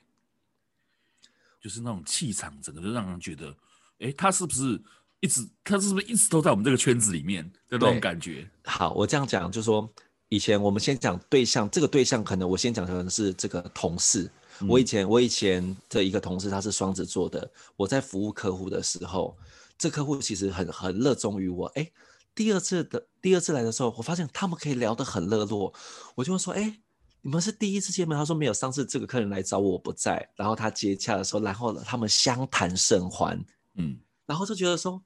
[1.61, 3.55] 就是那种气场，整个就让人觉得，
[3.99, 4.81] 哎，他是不是
[5.21, 8.49] 一直，他是不是一直都在我们这个圈子里面的那种感觉？
[8.65, 9.89] 好，我这样讲，就是说，
[10.33, 14.27] 以前我们先讲对象，这个对象可能我先讲的是这个同事。
[14.61, 17.47] 嗯、我以前我以前的一个同事，他是双子座的。
[17.75, 19.37] 我在服务客户的时候，
[19.77, 21.67] 这客户其实很很热衷于我。
[21.75, 21.87] 哎，
[22.33, 25.71] 第二次的第二次来的时候，我发现他们可以聊得很热络，
[26.15, 26.79] 我就会说，哎。
[27.25, 28.17] 你们是第一次见面？
[28.17, 28.53] 他说没有。
[28.53, 33.39] 上次这个客人来找我，我不在，然后他接洽的时候，然后他们相谈甚欢，
[33.75, 35.01] 嗯，然后就觉得说，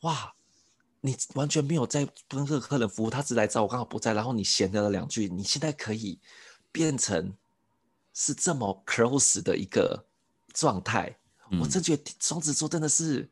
[0.00, 0.34] 哇，
[1.02, 6.18] 你完全没有在跟这个客人服务，他只来找我，刚好不在，然后你闲聊了两句，你现在可以
[6.72, 7.36] 变成
[8.14, 10.06] 是这么 close 的一个
[10.54, 11.14] 状态，
[11.50, 13.28] 嗯，我真觉得双子座真的是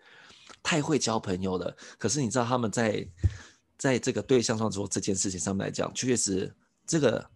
[0.62, 1.74] 太会交朋友了。
[1.96, 3.08] 可是你知道他们在
[3.78, 6.54] 在这个对象上做这件事情上面来讲，确实
[6.86, 7.30] 这个。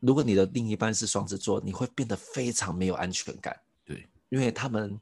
[0.00, 3.60] 如果你的另一半是双子座，你会变得非常没有安全感。
[3.84, 4.96] 对，因为他们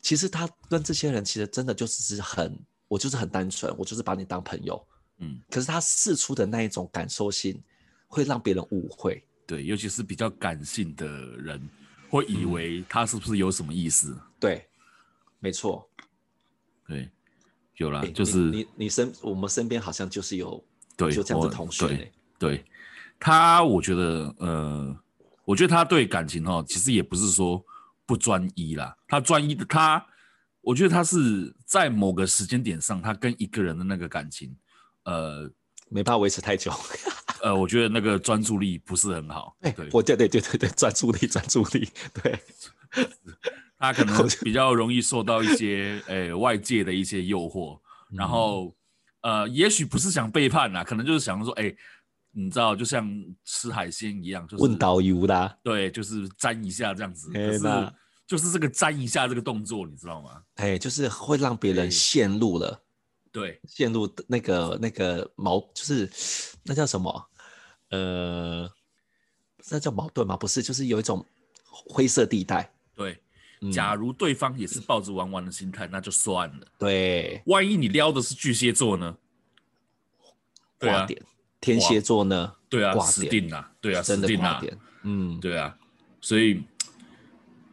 [0.00, 2.56] 其实他跟这些人其实真的就只是很，
[2.90, 4.84] 我就是很单纯，我就是把你当朋友。
[5.18, 7.62] 嗯，可是他试出的那一种感受性，
[8.08, 9.22] 会让别人误会。
[9.46, 11.70] 对，尤其是比较感性的人，
[12.08, 14.10] 会以为他是不是有什么意思？
[14.10, 14.66] 嗯、对，
[15.38, 15.88] 没错。
[16.88, 17.08] 对，
[17.76, 20.62] 有了，就是你你，身我们身边好像就是有
[20.96, 21.86] 对，就这样的同学。
[21.86, 22.12] 对。
[22.38, 22.64] 对
[23.20, 24.98] 他，我觉得，呃，
[25.44, 27.62] 我觉得他对感情哦，其实也不是说
[28.06, 28.96] 不专一啦。
[29.06, 30.02] 他专一的，他，
[30.60, 34.54] 我觉得他是在某个时间点上，他跟一个人的那个感情，
[35.04, 35.50] 呃，
[35.88, 36.72] 没办法维持太久。
[37.42, 39.56] 呃，我觉得那个专注力不是很好。
[39.60, 41.88] 对，我对对对对对，专注力，专注力，
[42.22, 42.38] 对。
[43.78, 48.74] 他可能比较容易受到一些，呃，外界的一些诱惑，然后，
[49.22, 51.74] 呃，也许不是想背叛啦，可能就是想说，哎。
[52.32, 53.10] 你知道，就像
[53.44, 57.28] 吃海鲜一样，就是问导游啦，对，就是沾一下这样子。
[57.32, 57.58] 可是，
[58.30, 60.40] 就是这个沾一下这个动作，你知道吗？
[60.54, 62.80] 哎，就是会让别人陷入了，
[63.32, 66.08] 对，陷入那个那个矛，就是
[66.62, 67.28] 那叫什么？
[67.88, 68.70] 呃，
[69.68, 70.36] 那叫矛盾吗？
[70.36, 71.26] 不是，就是有一种
[71.64, 72.72] 灰色地带。
[72.94, 73.20] 对，
[73.72, 76.66] 假如对方也是抱着玩玩的心态，那就算了。
[76.78, 79.16] 对，万一你撩的是巨蟹座呢？
[80.78, 81.20] 挂点。
[81.60, 82.54] 天蝎座呢？
[82.68, 83.72] 对啊，死定了。
[83.80, 84.78] 对啊，真的挂点。
[85.02, 85.76] 嗯，对啊，
[86.20, 86.62] 所以。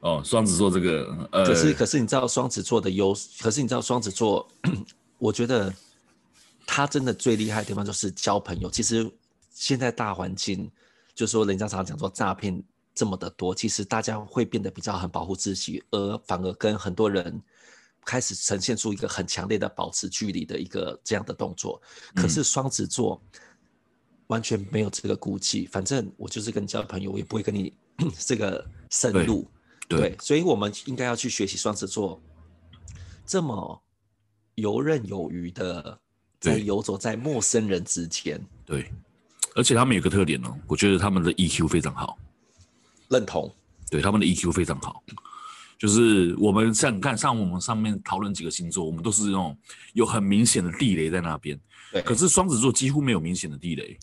[0.02, 3.30] 哦，双子座这个，呃，可是可是你知道双子座的优势？
[3.42, 4.48] 可是你知道双子座，
[5.18, 5.74] 我觉得
[6.68, 8.70] 他真的最厉害的地方就是交朋友。
[8.70, 9.10] 其实
[9.52, 10.70] 现在大环境，
[11.16, 17.42] 就是说人家常常讲说诈骗这么的多，其实大家会变得比较很保护自己，而反而跟很多人
[18.06, 21.82] 开始呈现出一个很强烈的保持距离的一个这样的动作。
[22.14, 23.20] 可是双子座
[24.28, 27.74] 完全没有这个顾忌，反正我就是跟你交朋友，我也不会跟你
[28.20, 29.50] 这个深入。
[29.88, 32.22] 对，对，所以我们应该要去学习双子座
[33.26, 33.82] 这么
[34.56, 36.00] 游刃有余的
[36.40, 38.40] 在游走在陌生人之间。
[38.66, 38.92] 对，
[39.56, 42.18] 而且他们有个特点哦，我觉得他们的 EQ 非常好。
[43.10, 43.54] 认同。
[43.90, 45.02] 对，他们的 EQ 非常好，
[45.80, 49.58] 就是我们像你看，像我们上面讨论几个星座，我们都是那种
[49.94, 51.58] 有很明显的地雷在那边。
[51.94, 52.02] 对。
[52.02, 53.98] 可是双子座几乎没有明显的地雷。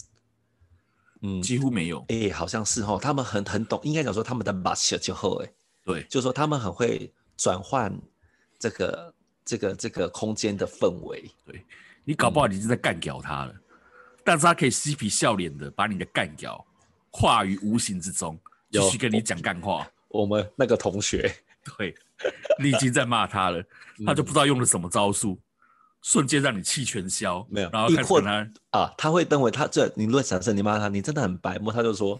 [1.21, 1.99] 嗯，几乎没有。
[2.09, 5.53] 哎、欸，好像是哦，他们很很懂，应该讲说他们的把持就好哎。
[5.85, 7.93] 对，就是说他们很会转换
[8.59, 11.31] 这个这个这个空间的氛围。
[11.45, 11.63] 对，
[12.05, 13.61] 你搞不好你已经在干掉他了，嗯，
[14.25, 16.65] 但是他可以嬉皮笑脸的把你的干掉
[17.11, 18.39] 化于无形之中，
[18.71, 19.87] 继续跟你讲干话。
[20.09, 21.31] 我们那个同学，
[21.77, 21.95] 对，
[22.59, 23.63] 你已经在骂他了，
[24.07, 25.39] 他就不知道用了什么招数，
[26.01, 27.47] 瞬间让你气全消。
[27.51, 32.19] 没有，然后开始他啊，他会认为他这你如果假设你骂他，你真的很白目，他就说。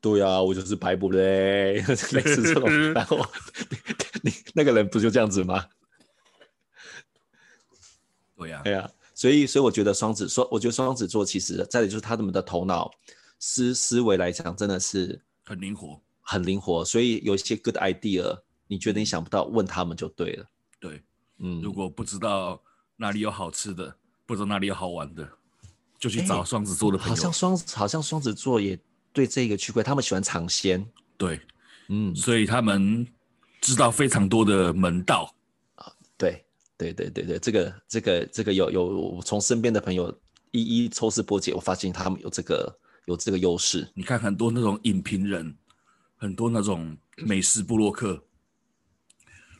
[0.00, 1.74] 对啊，我就是白不嘞，
[2.12, 3.18] 类似这种，然后
[4.22, 5.66] 你那个人不就这样子吗？
[8.36, 12.88] 对呀、啊，对呀、啊，所以所以我觉得双子说，我觉得双子座其实再来就是他们的头脑
[13.40, 16.84] 思思维来讲，真的是很灵活，很灵活。
[16.84, 20.46] 所以有一些 good idea，你觉得你想不到，问他们就对了。
[20.78, 21.02] 对，
[21.38, 22.62] 嗯，如果不知道
[22.94, 25.28] 哪里有好吃的，不知道哪里有好玩的，
[25.98, 27.16] 就去找双子座的朋友。
[27.16, 28.78] 好像双好像双子座也。
[29.18, 30.86] 对这个区块，他们喜欢尝鲜。
[31.16, 31.40] 对，
[31.88, 33.04] 嗯，所以他们
[33.60, 35.34] 知道非常多的门道
[35.74, 35.92] 啊。
[36.16, 36.44] 对，
[36.76, 40.16] 对，对，对，对，这个，这个，这个有有从身边的朋友
[40.52, 43.90] 一一抽丝剥茧，我发现他们有这个有这个优势。
[43.92, 45.52] 你看很多那种影评人，
[46.16, 48.22] 很多那种美食部落客、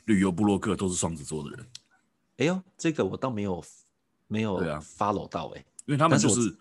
[0.04, 1.66] 旅游部落客都是双子座的人。
[2.36, 3.64] 哎呦，这个我倒没有
[4.28, 6.56] 没有 follow 到哎，因为他们就是。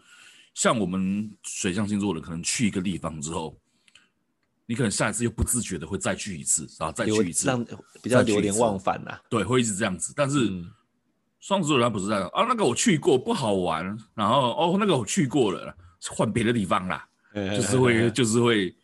[0.57, 3.55] 像我们水象星座的，可能去一个地方之后，
[4.65, 7.63] 你可能下一次又不自觉的会再去一次，然后再去一次，让
[8.01, 9.21] 比较流连忘返呐、啊。
[9.29, 10.13] 对，会一直这样子。
[10.15, 10.49] 但是
[11.39, 15.77] 双、嗯、子座人不是这样啊，那个我去过不好玩，然后哦那个我去过了，
[16.09, 18.75] 换别的地方啦，就是会就是会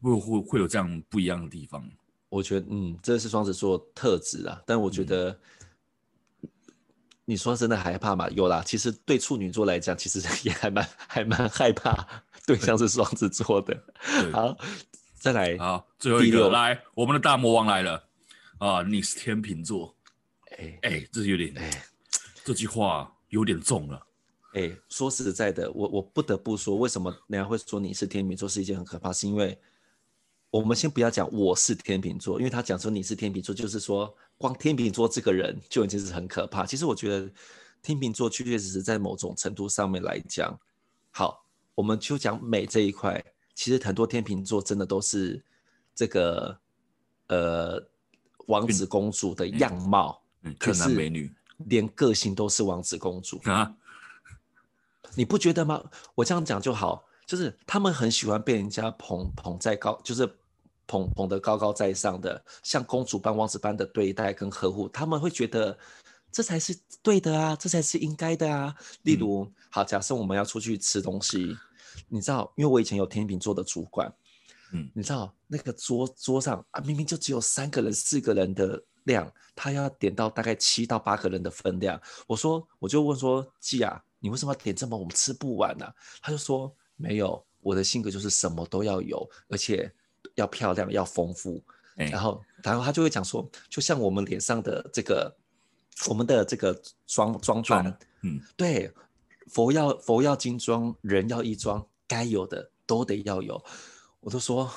[0.00, 1.84] 会会会有这样不一样的地方。
[2.28, 5.30] 我觉得嗯，这是双子座特质啊，但我觉得。
[5.30, 5.38] 嗯
[7.28, 8.26] 你说真的害怕吗？
[8.30, 13.78] 有啦，其实对处女座来讲，其实 也还蛮还蛮害怕对象是双子座的。
[14.32, 14.56] 好，
[15.18, 18.02] 再来，好，最后一个来，我们的大魔王来了
[18.56, 18.82] 啊！
[18.82, 19.94] 你是天秤座，
[20.56, 21.84] 哎哎，这有点哎，
[22.46, 24.06] 这句话有点重了。
[24.54, 29.12] 哎，说实在的，我我不得不说，为什么人家会说你是天秤座是一件很可怕？
[29.12, 29.60] 是因为
[30.50, 34.14] 我们先不要讲我是天秤座，因为他讲说你是天秤座，就是说。
[34.40, 36.64] 光天秤座这个人就已经是很可怕。
[36.64, 37.28] 其实我觉得
[37.82, 40.56] 天秤座确确实实在某种程度上面来讲，
[41.10, 43.20] 好，我们就讲美这一块。
[43.56, 45.42] 其实很多天秤座真的都是
[45.92, 46.56] 这个
[47.26, 47.84] 呃
[48.46, 51.34] 王子公主的样貌，嗯，可是美女，
[51.66, 53.74] 连个性都是王子公主啊。
[55.16, 55.82] 你不觉得吗？
[56.14, 60.28] 我这样讲就好，就是他们很喜欢被人家捧捧在高，就是。
[60.90, 65.78] 捧捧得高高在上的，像公主般、王子般的对待跟呵护，他们会觉得
[66.32, 68.74] 这才是对的啊，这才是应该的啊。
[69.02, 71.54] 例如，嗯、好，假设我们要出去吃东西，
[72.08, 74.10] 你知道，因为我以前有天秤座的主管，
[74.72, 82.00] 嗯，你知道那个桌桌上啊，明明就只有三个人、四个人的量，他要点到大概七到八个人的分量。
[82.26, 85.94] 我说，我就问说，季啊，你为什么要点这么我们吃不完呢、啊？
[86.22, 89.90] 他就说，没有，我的性格就是什么都要有，而且。
[90.34, 91.60] 要漂亮，要丰富，
[91.96, 95.36] 然后，然后他就会讲说，就像我们脸上的这个，
[96.08, 97.84] 我们的这个妆妆装，
[98.22, 98.92] 嗯，对，
[99.48, 103.64] 佛要佛要金装，人要衣装，该有的都得要有。
[104.20, 104.70] 我都说，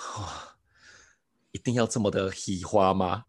[1.51, 3.25] 一定要这么的喜花吗？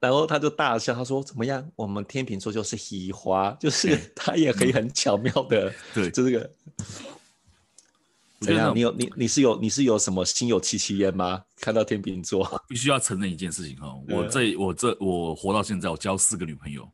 [0.00, 1.70] 然后他就大笑，他说怎么样？
[1.76, 6.50] 我们天秤座就是喜花，就是 他也可以很巧妙的，对，就这个。
[8.40, 8.74] 怎样？
[8.74, 11.44] 你有你你是有你是有什么心有戚戚焉吗？
[11.60, 16.88] 看到天秤座，必须要承认一件事情哈，我这我这我活到现在，我交四个女朋友，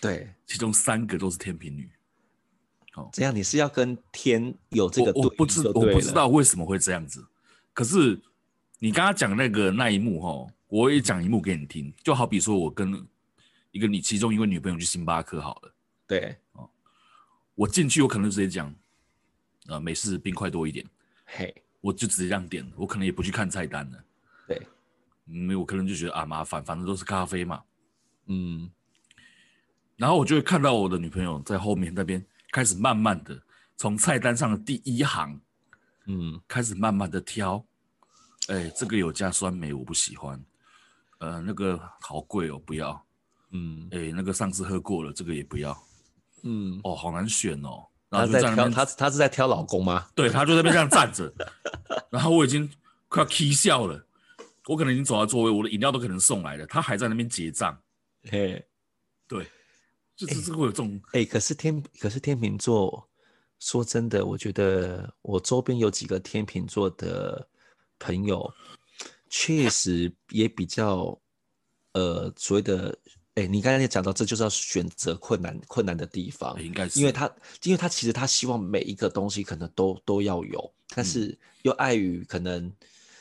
[0.00, 1.90] 对，其中三个都是天秤女。
[2.94, 5.22] 哦，这样你是要跟天有这个对？
[5.22, 7.22] 我不知我不知道为什么会这样子。
[7.74, 8.18] 可是
[8.78, 13.06] 你刚刚讲那个那一幕哈，我也讲一幕给你听，就好比说我跟
[13.70, 15.74] 一个你其中一位女朋友去星巴克好了，
[16.06, 16.68] 对，哦，
[17.54, 18.74] 我进去我可能直接讲。
[19.70, 20.84] 呃，美式冰块多一点，
[21.26, 24.04] 嘿我就直接这样点，我可能也不去看菜单了。
[24.48, 24.66] 对，
[25.26, 27.62] 因为我可能就觉得啊麻烦，反正都是咖啡嘛。
[28.26, 28.68] 嗯，
[29.96, 33.40] 然后我就会看到我的女朋友在后面那边开始慢慢的
[33.76, 35.40] 从菜单上的第一行，
[36.06, 37.64] 嗯，开始慢慢的挑。
[38.48, 40.44] 哎，这个有加酸梅，我不喜欢。
[41.18, 43.06] 呃，那个好贵哦，不要。
[43.52, 45.80] 嗯，哎，那个上次喝过了，这个也不要。
[46.42, 47.86] 嗯，哦，好难选哦。
[48.10, 50.08] 他在挑他他是在挑老公吗？
[50.16, 51.32] 对，他就在那边这样站着，
[52.10, 52.68] 然后我已经
[53.08, 54.04] 快要气笑了，
[54.66, 57.80] 我可能已经走到座位，我的饮料都可能送来了，他还在那边结账。
[58.28, 58.62] 嘿，
[59.28, 59.46] 对，
[60.16, 61.00] 就是这个会有这种。
[61.12, 63.08] 哎、欸欸，可是天可是天秤座，
[63.60, 67.46] 说真的，我觉得我周边有几个天秤座的
[67.98, 68.52] 朋友，
[69.28, 71.16] 确实也比较
[71.92, 72.98] 呃所谓的。
[73.36, 77.30] 哎，你刚才也讲到，这就是要选择困难困难的地方，应该是，因为他，
[77.62, 82.70] 因为他其实他希望每一个东西可能都都要有，但是又碍于可能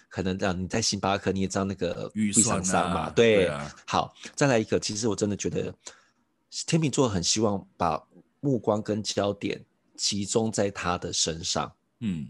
[0.09, 5.71] 可能让你在星巴克你也知道那个预算嘛，啊、对，对啊、好，再来一个，其实我真的觉得
[6.65, 8.03] 天秤座很希望把
[8.39, 9.63] 目光跟焦点
[9.95, 12.27] 集中在他的身上，嗯，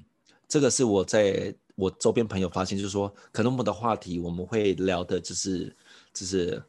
[0.50, 5.74] 这个是我在我周边朋友发现，就是说可能我们的话题我们会聊的就是
[6.14, 6.62] 就是。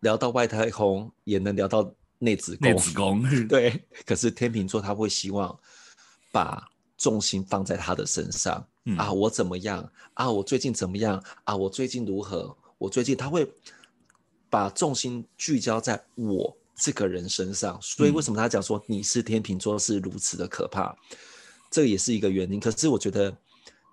[0.00, 2.68] 聊到外太空，也能聊到内子宫。
[2.68, 3.82] 内子宫， 对。
[4.04, 5.58] 可是天秤座他会希望
[6.32, 8.66] 把重心放在他的身上。
[8.84, 9.86] 嗯、啊，我怎么样？
[10.14, 11.22] 啊，我最近怎么样？
[11.44, 12.56] 啊，我最近如何？
[12.78, 13.46] 我最近他会
[14.48, 17.78] 把重心聚焦在我这个人身上。
[17.82, 20.96] 所以为什么他讲说你是天秤座是如此的可怕？
[21.10, 21.16] 嗯、
[21.70, 22.58] 这个也是一个原因。
[22.58, 23.36] 可是我觉得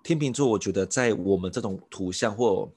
[0.02, 2.70] 天秤座，我觉得在我们这种土象或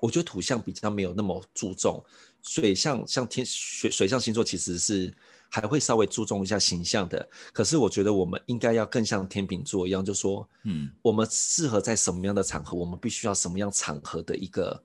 [0.00, 2.04] 我觉得土象比较没有那么注重。
[2.46, 5.12] 水象像天水水象星座其实是
[5.48, 14.84] 还会稍微注重一下形象的，可是我觉得我们应该要更像天秤座一样，就说，嗯，我们适合在什么样的场合，我们必须要什么样场合的一个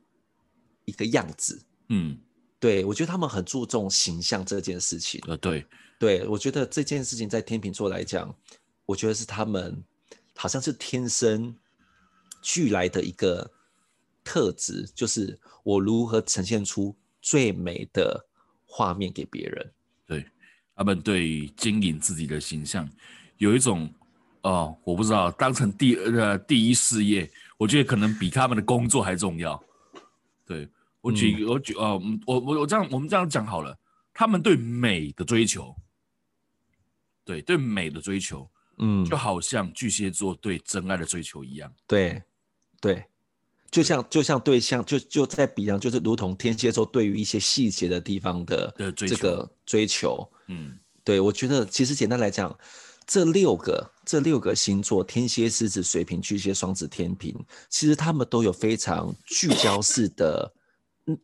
[0.85, 2.17] 一个样子，嗯，
[2.59, 5.65] 对，我觉得他们很注重形象这件事情，呃，对，
[5.99, 8.33] 对，我觉得这件事情在天秤座来讲，
[8.85, 9.83] 我觉得是他们
[10.35, 11.55] 好像是天生
[12.41, 13.51] 俱来的一个
[14.23, 16.95] 特质，就是我如何呈现出。
[17.21, 18.25] 最美的
[18.65, 19.71] 画面给别人，
[20.07, 20.25] 对，
[20.75, 22.89] 他们对经营自己的形象
[23.37, 23.93] 有一种，
[24.41, 29.61] 哦，我不知道，当成第呃第一事业，我觉得可能比他们的工作还重要。
[30.45, 30.67] 对，
[30.99, 33.77] 我举、嗯、我举哦，我我我这样我们这样讲好了，
[34.13, 35.75] 他们对美的追求，
[37.23, 42.21] 对对美的追求，嗯，就好像巨蟹座对真爱的追求一样，对
[42.79, 43.05] 对。
[43.71, 52.53] 就像就像对象就就在比方，就是如同天蝎座对于一些细节的地方的这个追求，嗯，对，我觉得其实简单来讲，
[53.07, 57.33] 这六个这六个星座天蝎、狮子、水瓶、巨蟹、双子、天平，
[57.69, 60.53] 其实他们都有非常聚焦式的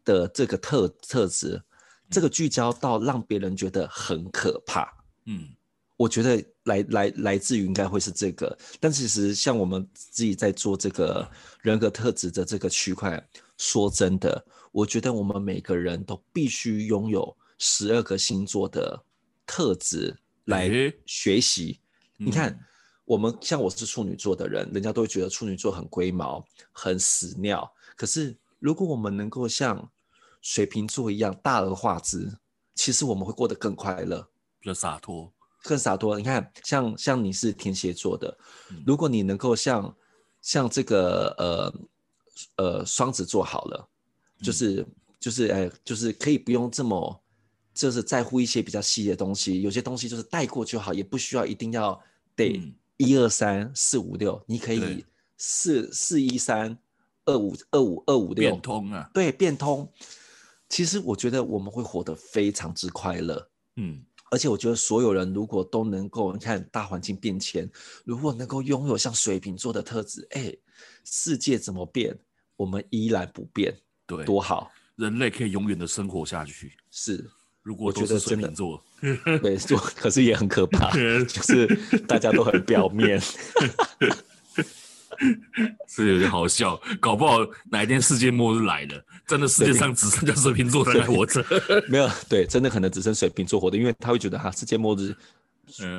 [0.06, 1.62] 的这个特特质，
[2.10, 4.90] 这个聚焦到让别人觉得很可怕，
[5.26, 5.50] 嗯。
[5.98, 11.28] 我觉得来来来自于应该会是这个，但其实像我们自己在做这个
[11.62, 13.22] 人格特质的这个区块，
[13.58, 19.02] 说真的，我觉得我们每个人都必须拥有十二个星座的
[19.46, 20.70] 特质来
[21.06, 21.80] 学习。
[22.20, 22.60] 欸、你看，嗯、
[23.06, 27.68] 我们像我是处女座的人，人家都会觉得处女座很龟毛、很屎尿。
[27.96, 29.90] 可是如果我们能够像
[30.42, 32.38] 水瓶座一样大而化之，
[32.76, 34.28] 其实我们会过得更快乐，
[34.60, 35.34] 比较洒脱。
[35.64, 36.18] 更洒脱。
[36.18, 38.38] 你看，像像你是天蝎座的，
[38.86, 39.96] 如果你能够像
[40.42, 41.74] 像这个呃
[42.58, 43.90] 呃双子座好了，
[44.42, 44.86] 就是
[45.20, 47.22] 就是哎，就是可以不用这么
[47.74, 52.00] 就是在乎一些比较细的东西，有些东西就是带过就好，也不需要一定要
[52.36, 52.62] 得
[52.98, 55.06] 一二三四五六，你可以
[55.38, 56.78] 四四一三
[57.26, 59.92] 二五二五二五六变通啊，对，变通。
[60.70, 64.04] 其实我觉得我们会活得非常之快乐，嗯。
[64.30, 67.70] 而且我觉得所有人如果都能够，你看大环境变迁，
[68.04, 70.54] 如果能够拥有像水瓶座的特质，哎，
[71.06, 72.18] 世界怎么变，
[72.56, 73.74] 我们依然不变，
[74.06, 76.74] 对，多好，人类可以永远的生活下去。
[76.92, 77.30] 是，
[77.64, 78.84] 如果都是水瓶座，
[79.42, 80.92] 对，做可是也很可怕，
[81.28, 81.68] 就是
[82.08, 83.22] 大家都很表面，
[85.88, 86.80] 是有点好笑。
[87.00, 87.40] 搞不好
[87.72, 91.44] 哪一天世界末日来了，真的世界上只剩下水瓶座在活着。
[91.88, 95.16] 没有， 对，真的可能只剩水瓶座活着，因为他会觉得哈，世界末日。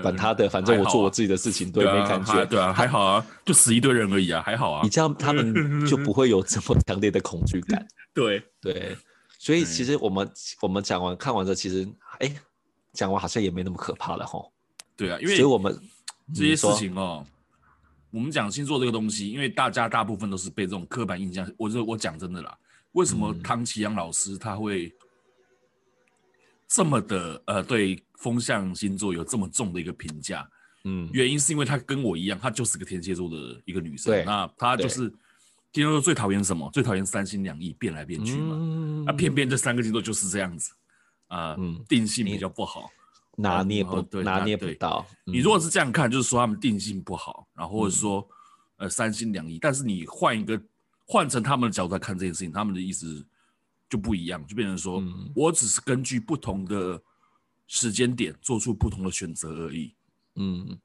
[0.01, 4.81] 管他的，反正我做我自己的事情，对，没感觉，对啊，还好啊，就死一堆人而已啊，还好啊。
[4.83, 7.87] 你这样他们就不会有这么强烈的恐惧感。
[8.15, 8.97] 对对，
[9.39, 10.27] 所以其实我们
[10.63, 11.87] 我们讲完看完之后，其实
[12.21, 12.35] 哎，
[12.95, 14.41] 讲完好像也没那么可怕了哈。
[14.97, 15.79] 对啊，因为所以我们
[16.35, 17.23] 这些事情哦，
[18.11, 21.51] 我们讲星座这个东西，因为大家大部分都是被这种刻板印象。
[21.57, 22.57] 我这我讲真的啦，
[22.93, 24.93] 为什么唐綺阳老师他会
[26.67, 28.03] 这么的呃对？
[28.19, 30.45] 风象星座有这么重的一个评价，
[30.83, 34.25] 嗯，原因是因为他跟我一样，他就是个天蝎座的一个女生。
[34.25, 35.09] 那她就是
[35.71, 36.69] 天蝎座最讨厌什么？
[36.73, 38.57] 最讨厌三心两意、变来变去嘛。
[38.59, 40.73] 嗯、那偏偏这三个星座就是这样子
[41.29, 42.91] 啊，呃嗯、定性比较不好，
[43.39, 45.07] 拿捏不对，拿捏不到。
[45.25, 48.21] 你如果是这样看，就是说他们定性不好，然后或者说、
[48.77, 49.59] 嗯、呃三心两意。
[49.59, 50.61] 但是你换一个
[51.07, 53.27] 换成他们的角度来看这件事情，他们的意思
[53.89, 57.01] 就不一样，就变成说、嗯、我只是根据不同的。
[57.71, 59.95] 时间点做出不同的选择而已。
[60.37, 60.79] 嗯，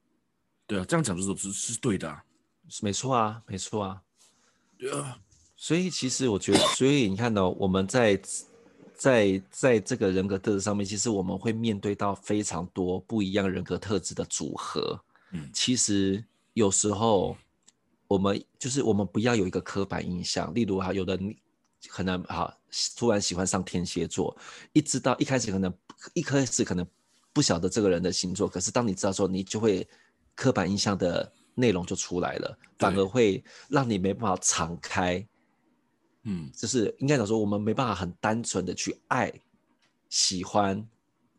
[0.68, 2.22] 对啊，这样讲就是是是对的，啊，
[2.82, 4.02] 没错啊，没错啊。
[4.78, 5.18] 对啊，
[5.56, 8.22] 所以其实我觉得，所以你看到，喔、我们在
[9.04, 14.98] 在在这个人格特质上面，其实我们会面对到非常多不一样人格特质的组合。
[15.32, 16.24] 嗯，其实
[16.54, 17.36] 有时候
[18.08, 21.36] 我们就是我们不要有一个刻板印象，例如哈，有的人
[21.90, 22.56] 可能哈
[22.96, 24.34] 突然喜欢上天蝎座，
[24.72, 25.74] 一直到一开始可能。
[26.14, 26.86] 一开始可能
[27.32, 29.88] 不晓得这个人的星座，可是当你知道之后，你就会
[30.36, 35.26] 刻板印象的内容就出来了，反而会让你没办法敞开。
[36.24, 39.32] 嗯，就是应该讲说，我们没办法很单纯的去爱、
[40.10, 40.86] 喜欢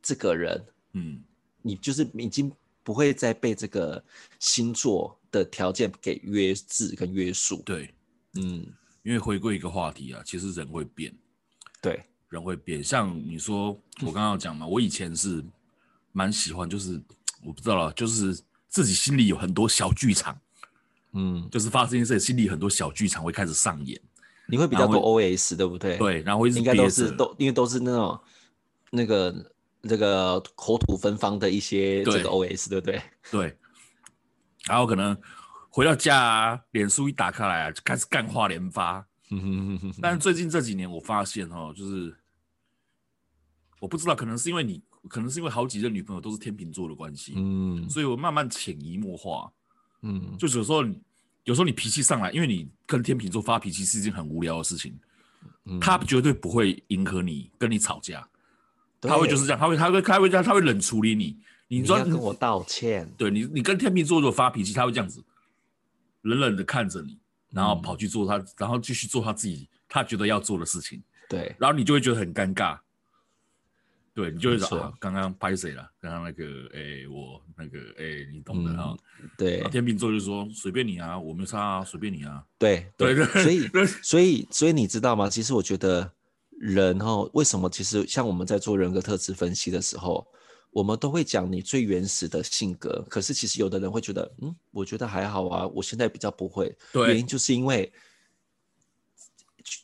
[0.03, 0.65] 这个人。
[0.93, 1.23] 嗯，
[1.63, 4.03] 你就是已经不会再被这个
[4.39, 7.63] 星座的条件给约制跟约束。
[7.63, 7.95] 对，
[8.35, 8.67] 嗯，
[9.03, 11.15] 因为回归一个话题啊，其实人会变。
[11.81, 12.01] 对。
[12.31, 15.45] 人会变，像你说，我刚刚讲嘛，我以前是
[16.11, 17.01] 蛮喜欢，就是
[17.45, 18.37] 我不知道了，就是
[18.69, 20.37] 自己心里有很多小剧场，
[21.13, 24.01] 嗯，就是发生一些事，心里很多小剧场会开始上演。
[24.47, 25.97] 你会比较多 OS，对不对？
[25.97, 28.21] 对，然后应该都是都，因为都是那种
[28.91, 33.03] 那个这个口吐芬芳的一些这个 OS，对，不对？
[33.31, 33.59] 对。
[34.67, 35.17] 然后可能
[35.69, 39.07] 回到家啊，脸书一打开来啊，就开始干话连发。
[40.01, 42.17] 但是最近这几年，我发现哦，就是。
[43.81, 49.53] 我不知道，可能是因为你，可能是因为好几任女朋友都是天秤座的关系，嗯，所以我慢慢潜移默化，
[50.01, 50.83] 嗯，就是有时候，
[51.45, 54.99] 有时候你脾气上来，因为你跟天秤座发脾气是一件很无聊的事情，
[55.67, 58.27] 嗯，他绝对不会迎合你，跟你吵架，
[59.01, 61.39] 他会就是这样，他会，他会，他会这样，他会冷处理你，
[61.69, 65.23] 你说你要跟我道歉，对你，你跟天秤座如果发脾气，他会这样子，
[66.23, 67.19] 冷冷的看着你，
[67.51, 72.79] 然后跑去做他，嗯，然后继续做他自己他觉得要做的事情，对，然后你就会觉得很尴尬。
[74.15, 75.91] 对，你就会说啊，刚刚拍谁了？
[76.01, 79.29] 刚刚那个，哎、欸，我那个，哎、欸，你懂的啊、嗯。
[79.37, 82.45] 对，天秤座就说随便你啊，我没差啊，随便你啊。
[82.57, 83.69] 对对对，所以
[84.05, 85.29] 所以所以你知道吗？
[85.29, 86.09] 其实我觉得
[86.61, 90.25] 人哈，为什么其实像我们在做人格特质分析的时候，
[90.71, 93.05] 我们都会讲你最原始的性格。
[93.11, 96.73] 可是其实有的人会觉得，嗯，我觉得还好啊，我现在比较不会。
[96.93, 97.93] 对，原因就是因为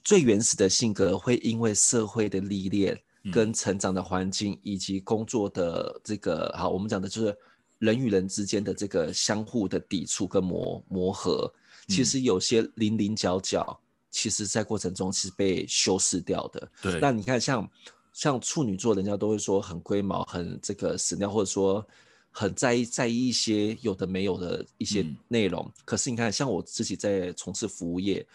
[0.05, 2.97] 最原始的性格会因为社会的历练。
[3.33, 7.37] 跟成长的环境以及工作的这个好，我们讲的就是
[7.79, 11.53] 人与人之间的这个相互的抵触跟磨磨合，
[11.89, 13.79] 其实有些零零角角，
[14.11, 16.71] 其实在过程中是被修饰掉的。
[16.81, 17.71] 对，那你看像
[18.12, 21.87] 像处女座，人家都会说很龟毛，很这个死尿，或者说
[22.31, 25.62] 很在意在意一些有的没有的一些内容。
[25.64, 25.73] 嗯。
[25.85, 28.27] 可是你看，像我自己在从事服务业，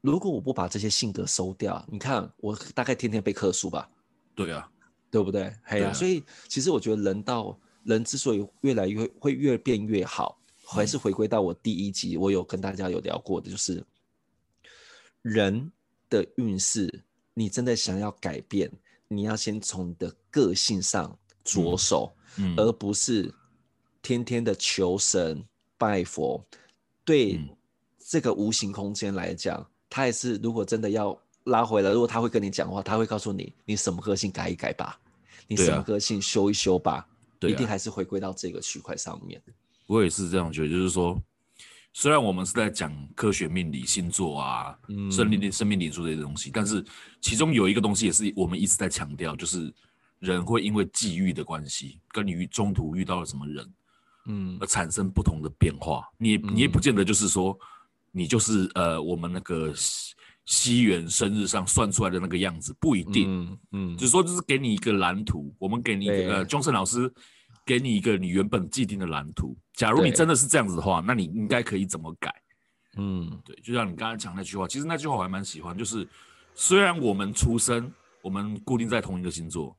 [0.00, 3.88] 如果我不把这些性格收掉，你看我大概天天被克数吧。
[4.36, 4.70] 对啊，
[5.10, 5.50] 对不对？
[5.64, 13.82] 哎呀、啊，所以其实我觉得人到人之所以越来越会越变越好，还是回归到我第一集我有跟大家有聊过的，就是
[15.22, 15.72] 人
[16.10, 18.70] 的运势，你真的想要改变，
[19.08, 23.32] 你要先从你的个性上着手，嗯嗯、而不是
[24.02, 25.42] 天天的求神
[25.78, 26.46] 拜佛。
[27.06, 27.40] 对
[27.98, 31.18] 这个无形空间来讲，他也是如果真的要。
[31.46, 34.98] 拉回来，如果他会跟你讲话，他会告诉你，你什么个性改一改吧，
[35.48, 37.06] 你什么个性修一修吧，
[37.38, 39.40] 对啊，一定还是回归到这个区块上面。
[39.86, 41.16] 我也是这样觉得，就是说，
[41.92, 46.84] 虽然我们是在讲科学命理、星座啊、嗯、生命、生命灵数这些东西，但是
[47.20, 49.72] 其中有一个东西也是我们一直在强调，就是
[50.18, 53.72] 人会因为际遇的关系，跟你中途遇到了什么人，
[54.26, 56.08] 嗯，而产生不同的变化。
[56.18, 57.56] 你也你也不见得就是说，
[58.10, 59.72] 你就是呃，我们那个
[60.46, 63.28] 西元生日上算出来的那个样子，不一定。
[63.28, 67.12] 嗯，嗯，就是说，就是给你一个蓝图，我们给你一个呃，Johnson 老师
[67.64, 69.56] 给你一个你原本既定的蓝图。
[69.74, 72.32] 假如你真的是这样子的话，那你应该可以怎么改？
[72.96, 76.08] 嗯，对，就像你刚才讲那句话，其实那句话我还蛮喜欢，就是
[76.54, 77.92] 虽然我们出生，
[78.22, 79.76] 我们固定在同一个星座，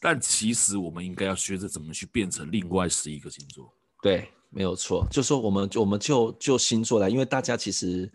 [0.00, 3.72] 但其实我们应该要学着怎么去变成另外十一个星座。
[4.02, 8.10] 对，没有错，就说我们我们就就星座来，因为大家其实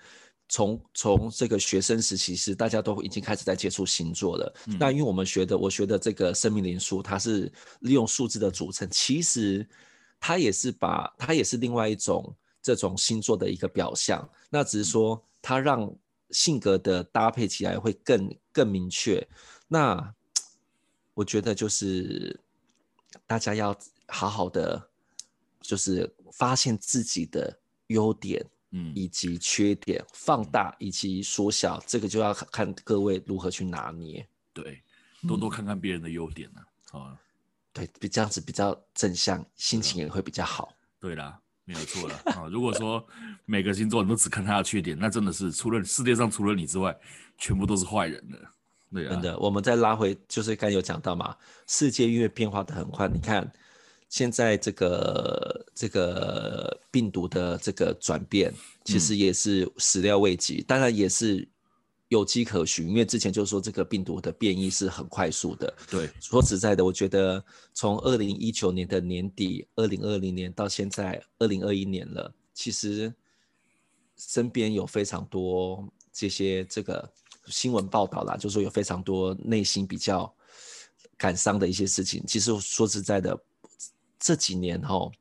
[0.51, 4.53] 从从这个学生时期是大家都已经开始在接触星座了。
[4.67, 7.49] 嗯、那因为我们学的，我学的这个生命灵数，它是
[7.79, 9.65] 利用数字的组成，其实
[10.19, 12.35] 它也是把它也是另外一种。
[12.63, 15.91] 这种星座的一个表象，那只是说它让
[16.29, 19.27] 性格的搭配起来会更更明确。
[19.67, 20.13] 那
[21.15, 22.39] 我觉得就是
[23.25, 23.75] 大家要
[24.05, 24.89] 好好的，
[25.59, 34.27] 就是发现自己的优点，嗯，以及缺点，放大以及缩小，这个就要看各位如何去拿捏。
[34.53, 34.81] 对，
[35.27, 36.61] 多多看看别人的优点呢，
[36.99, 37.17] 啊，
[37.71, 40.75] 对，比这样子比较正向，心情也会比较好。
[40.99, 41.39] 对啦。
[41.63, 42.49] 没有错了啊！
[42.51, 43.05] 如果说
[43.45, 46.93] 每个星座你都只看他的缺点，那真的是除了世界上除了你之外，
[47.37, 48.37] 全部都是坏人的。
[48.91, 49.37] 对啊，真的。
[49.37, 53.49] 我们再拉回，就是刚有讲到嘛，世界因为变化的很快，你看
[54.11, 58.53] 现在这个这个病毒的这个转变，
[58.85, 61.49] 其实也是始料未及，嗯、当然也是。
[62.11, 65.73] 有迹可循，因为之前就是说这个病毒的变异是很快速的。
[65.89, 67.41] 对，说实在的，我觉得
[67.73, 73.13] 从二零一九年的年底，二零二零年到现在二零二一年了，其实
[74.17, 77.09] 身边有非常多这些这个
[77.45, 80.29] 新闻报道啦，就是说有非常多内心比较
[81.15, 82.21] 感伤的一些事情。
[82.27, 83.41] 其实说实在的，
[84.21, 85.11] 这几年哈，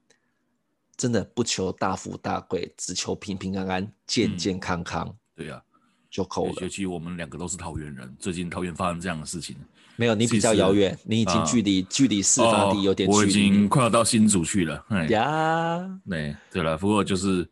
[0.97, 5.09] 真的不求大富大贵，只求平平安安、健健康康。
[5.09, 5.63] 嗯、对呀、啊。
[6.11, 6.55] 就够了。
[6.61, 9.55] 尤其我们两个都是桃园人，最近桃园发生这样的事情，
[9.95, 13.21] 没有你比较遥远，你已经距离、啊、距离事发地有点距离。
[13.21, 14.85] 我已经快要到新竹去了。
[15.09, 17.49] 呀，对对了，不过就是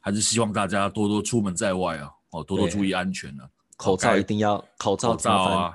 [0.00, 3.48] 还是希望大家多多出门在外啊，哦，多多注意安全啊。
[3.76, 5.14] 口罩一定要口罩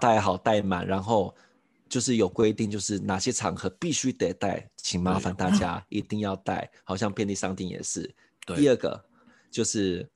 [0.01, 1.33] 戴好戴满，然后
[1.89, 6.69] 就是有规定，就是哪些场合必须得戴，请麻烦大家一定要戴。
[6.83, 8.13] 好像便利商店也是。
[8.45, 8.57] 对。
[8.57, 9.05] 第二个
[9.49, 10.09] 就是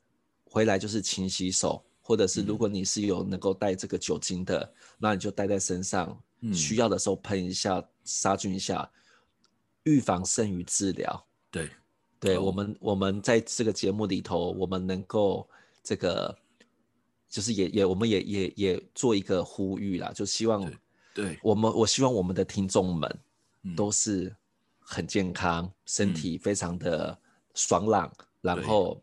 [0.45, 1.83] 回来就是勤洗手。
[2.03, 8.91] 或者是如果你是有能够带这个酒精的，嗯、那你就带在身上，嗯、需要的时候喷一下杀菌一下，
[9.83, 11.25] 预防胜于治疗。
[11.51, 11.69] 对，
[12.19, 15.47] 对、哦、我们我们在这个节目里头，我们能够
[15.83, 16.35] 这个
[17.29, 20.69] 就是也也我们也也也做一个呼吁啦，就希望
[21.13, 21.39] 对。
[21.43, 23.19] 我们我希望我们的听众们
[23.75, 24.35] 都是
[24.79, 27.17] 很健康，嗯、身体非常的
[27.53, 29.01] 爽朗，嗯、然后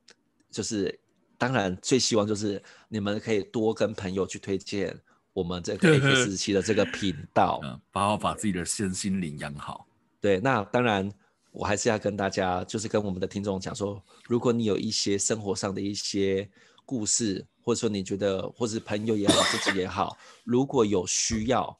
[0.50, 0.98] 就是。
[1.40, 4.92] 当然，最希望就是你们可以多跟朋友去推荐
[5.32, 9.86] 我们这个 X 17的这个频道，嗯，好好把自己的身心灵养好。
[10.20, 11.08] 对，那当然，
[11.52, 16.50] 我还是要跟大家，就是跟我们的听众讲说，如果你有一些生活上的一些
[16.84, 21.78] 故事，或者说你觉得，或是朋友也好，自己也好，如果有需要，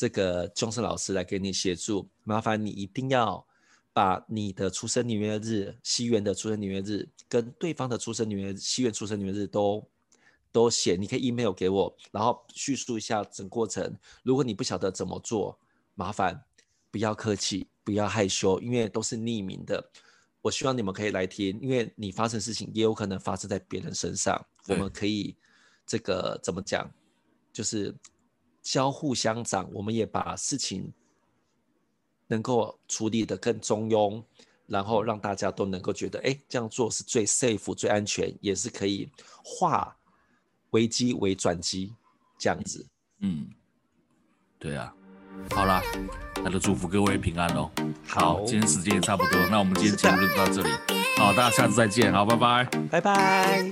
[0.00, 3.46] 这个 Johnson 老师来给你协助，麻烦你一定要。
[3.92, 9.84] 把你的出生年月日、西元的出生年月日跟对方的出生年月日、西元出生年月日都
[10.52, 13.94] 都写，你可以 email 给我，然后叙述一下整个过程。
[14.22, 15.58] 如果你不晓得怎么做，
[15.96, 16.40] 麻烦
[16.92, 19.90] 不要客气，不要害羞，因为都是匿名的。
[20.40, 24.40] 我希望你们可以来听，因为你发生事情也有可能发生在别人身上。
[24.68, 25.36] 我们可以
[25.84, 26.88] 这个怎么讲，
[27.52, 27.92] 就是
[28.62, 30.92] 交互相长，我们也把事情。
[32.32, 34.22] 能够处理得更中庸，
[34.66, 39.10] 然后让大家都能够觉得，哎，这样做是最 safe、最安全，也是可以
[39.42, 39.96] 化
[40.70, 41.92] 危机为转机，
[42.38, 42.86] 这样子。
[43.18, 43.48] 嗯，
[44.60, 44.94] 对啊。
[45.50, 45.82] 好啦，
[46.36, 47.68] 那就祝福各位平安喽。
[48.06, 50.68] 好，今天时间也差不多，那我们今天节目就到这里。
[51.16, 52.12] 好，大家下次再见。
[52.12, 53.70] 好，拜拜，拜拜。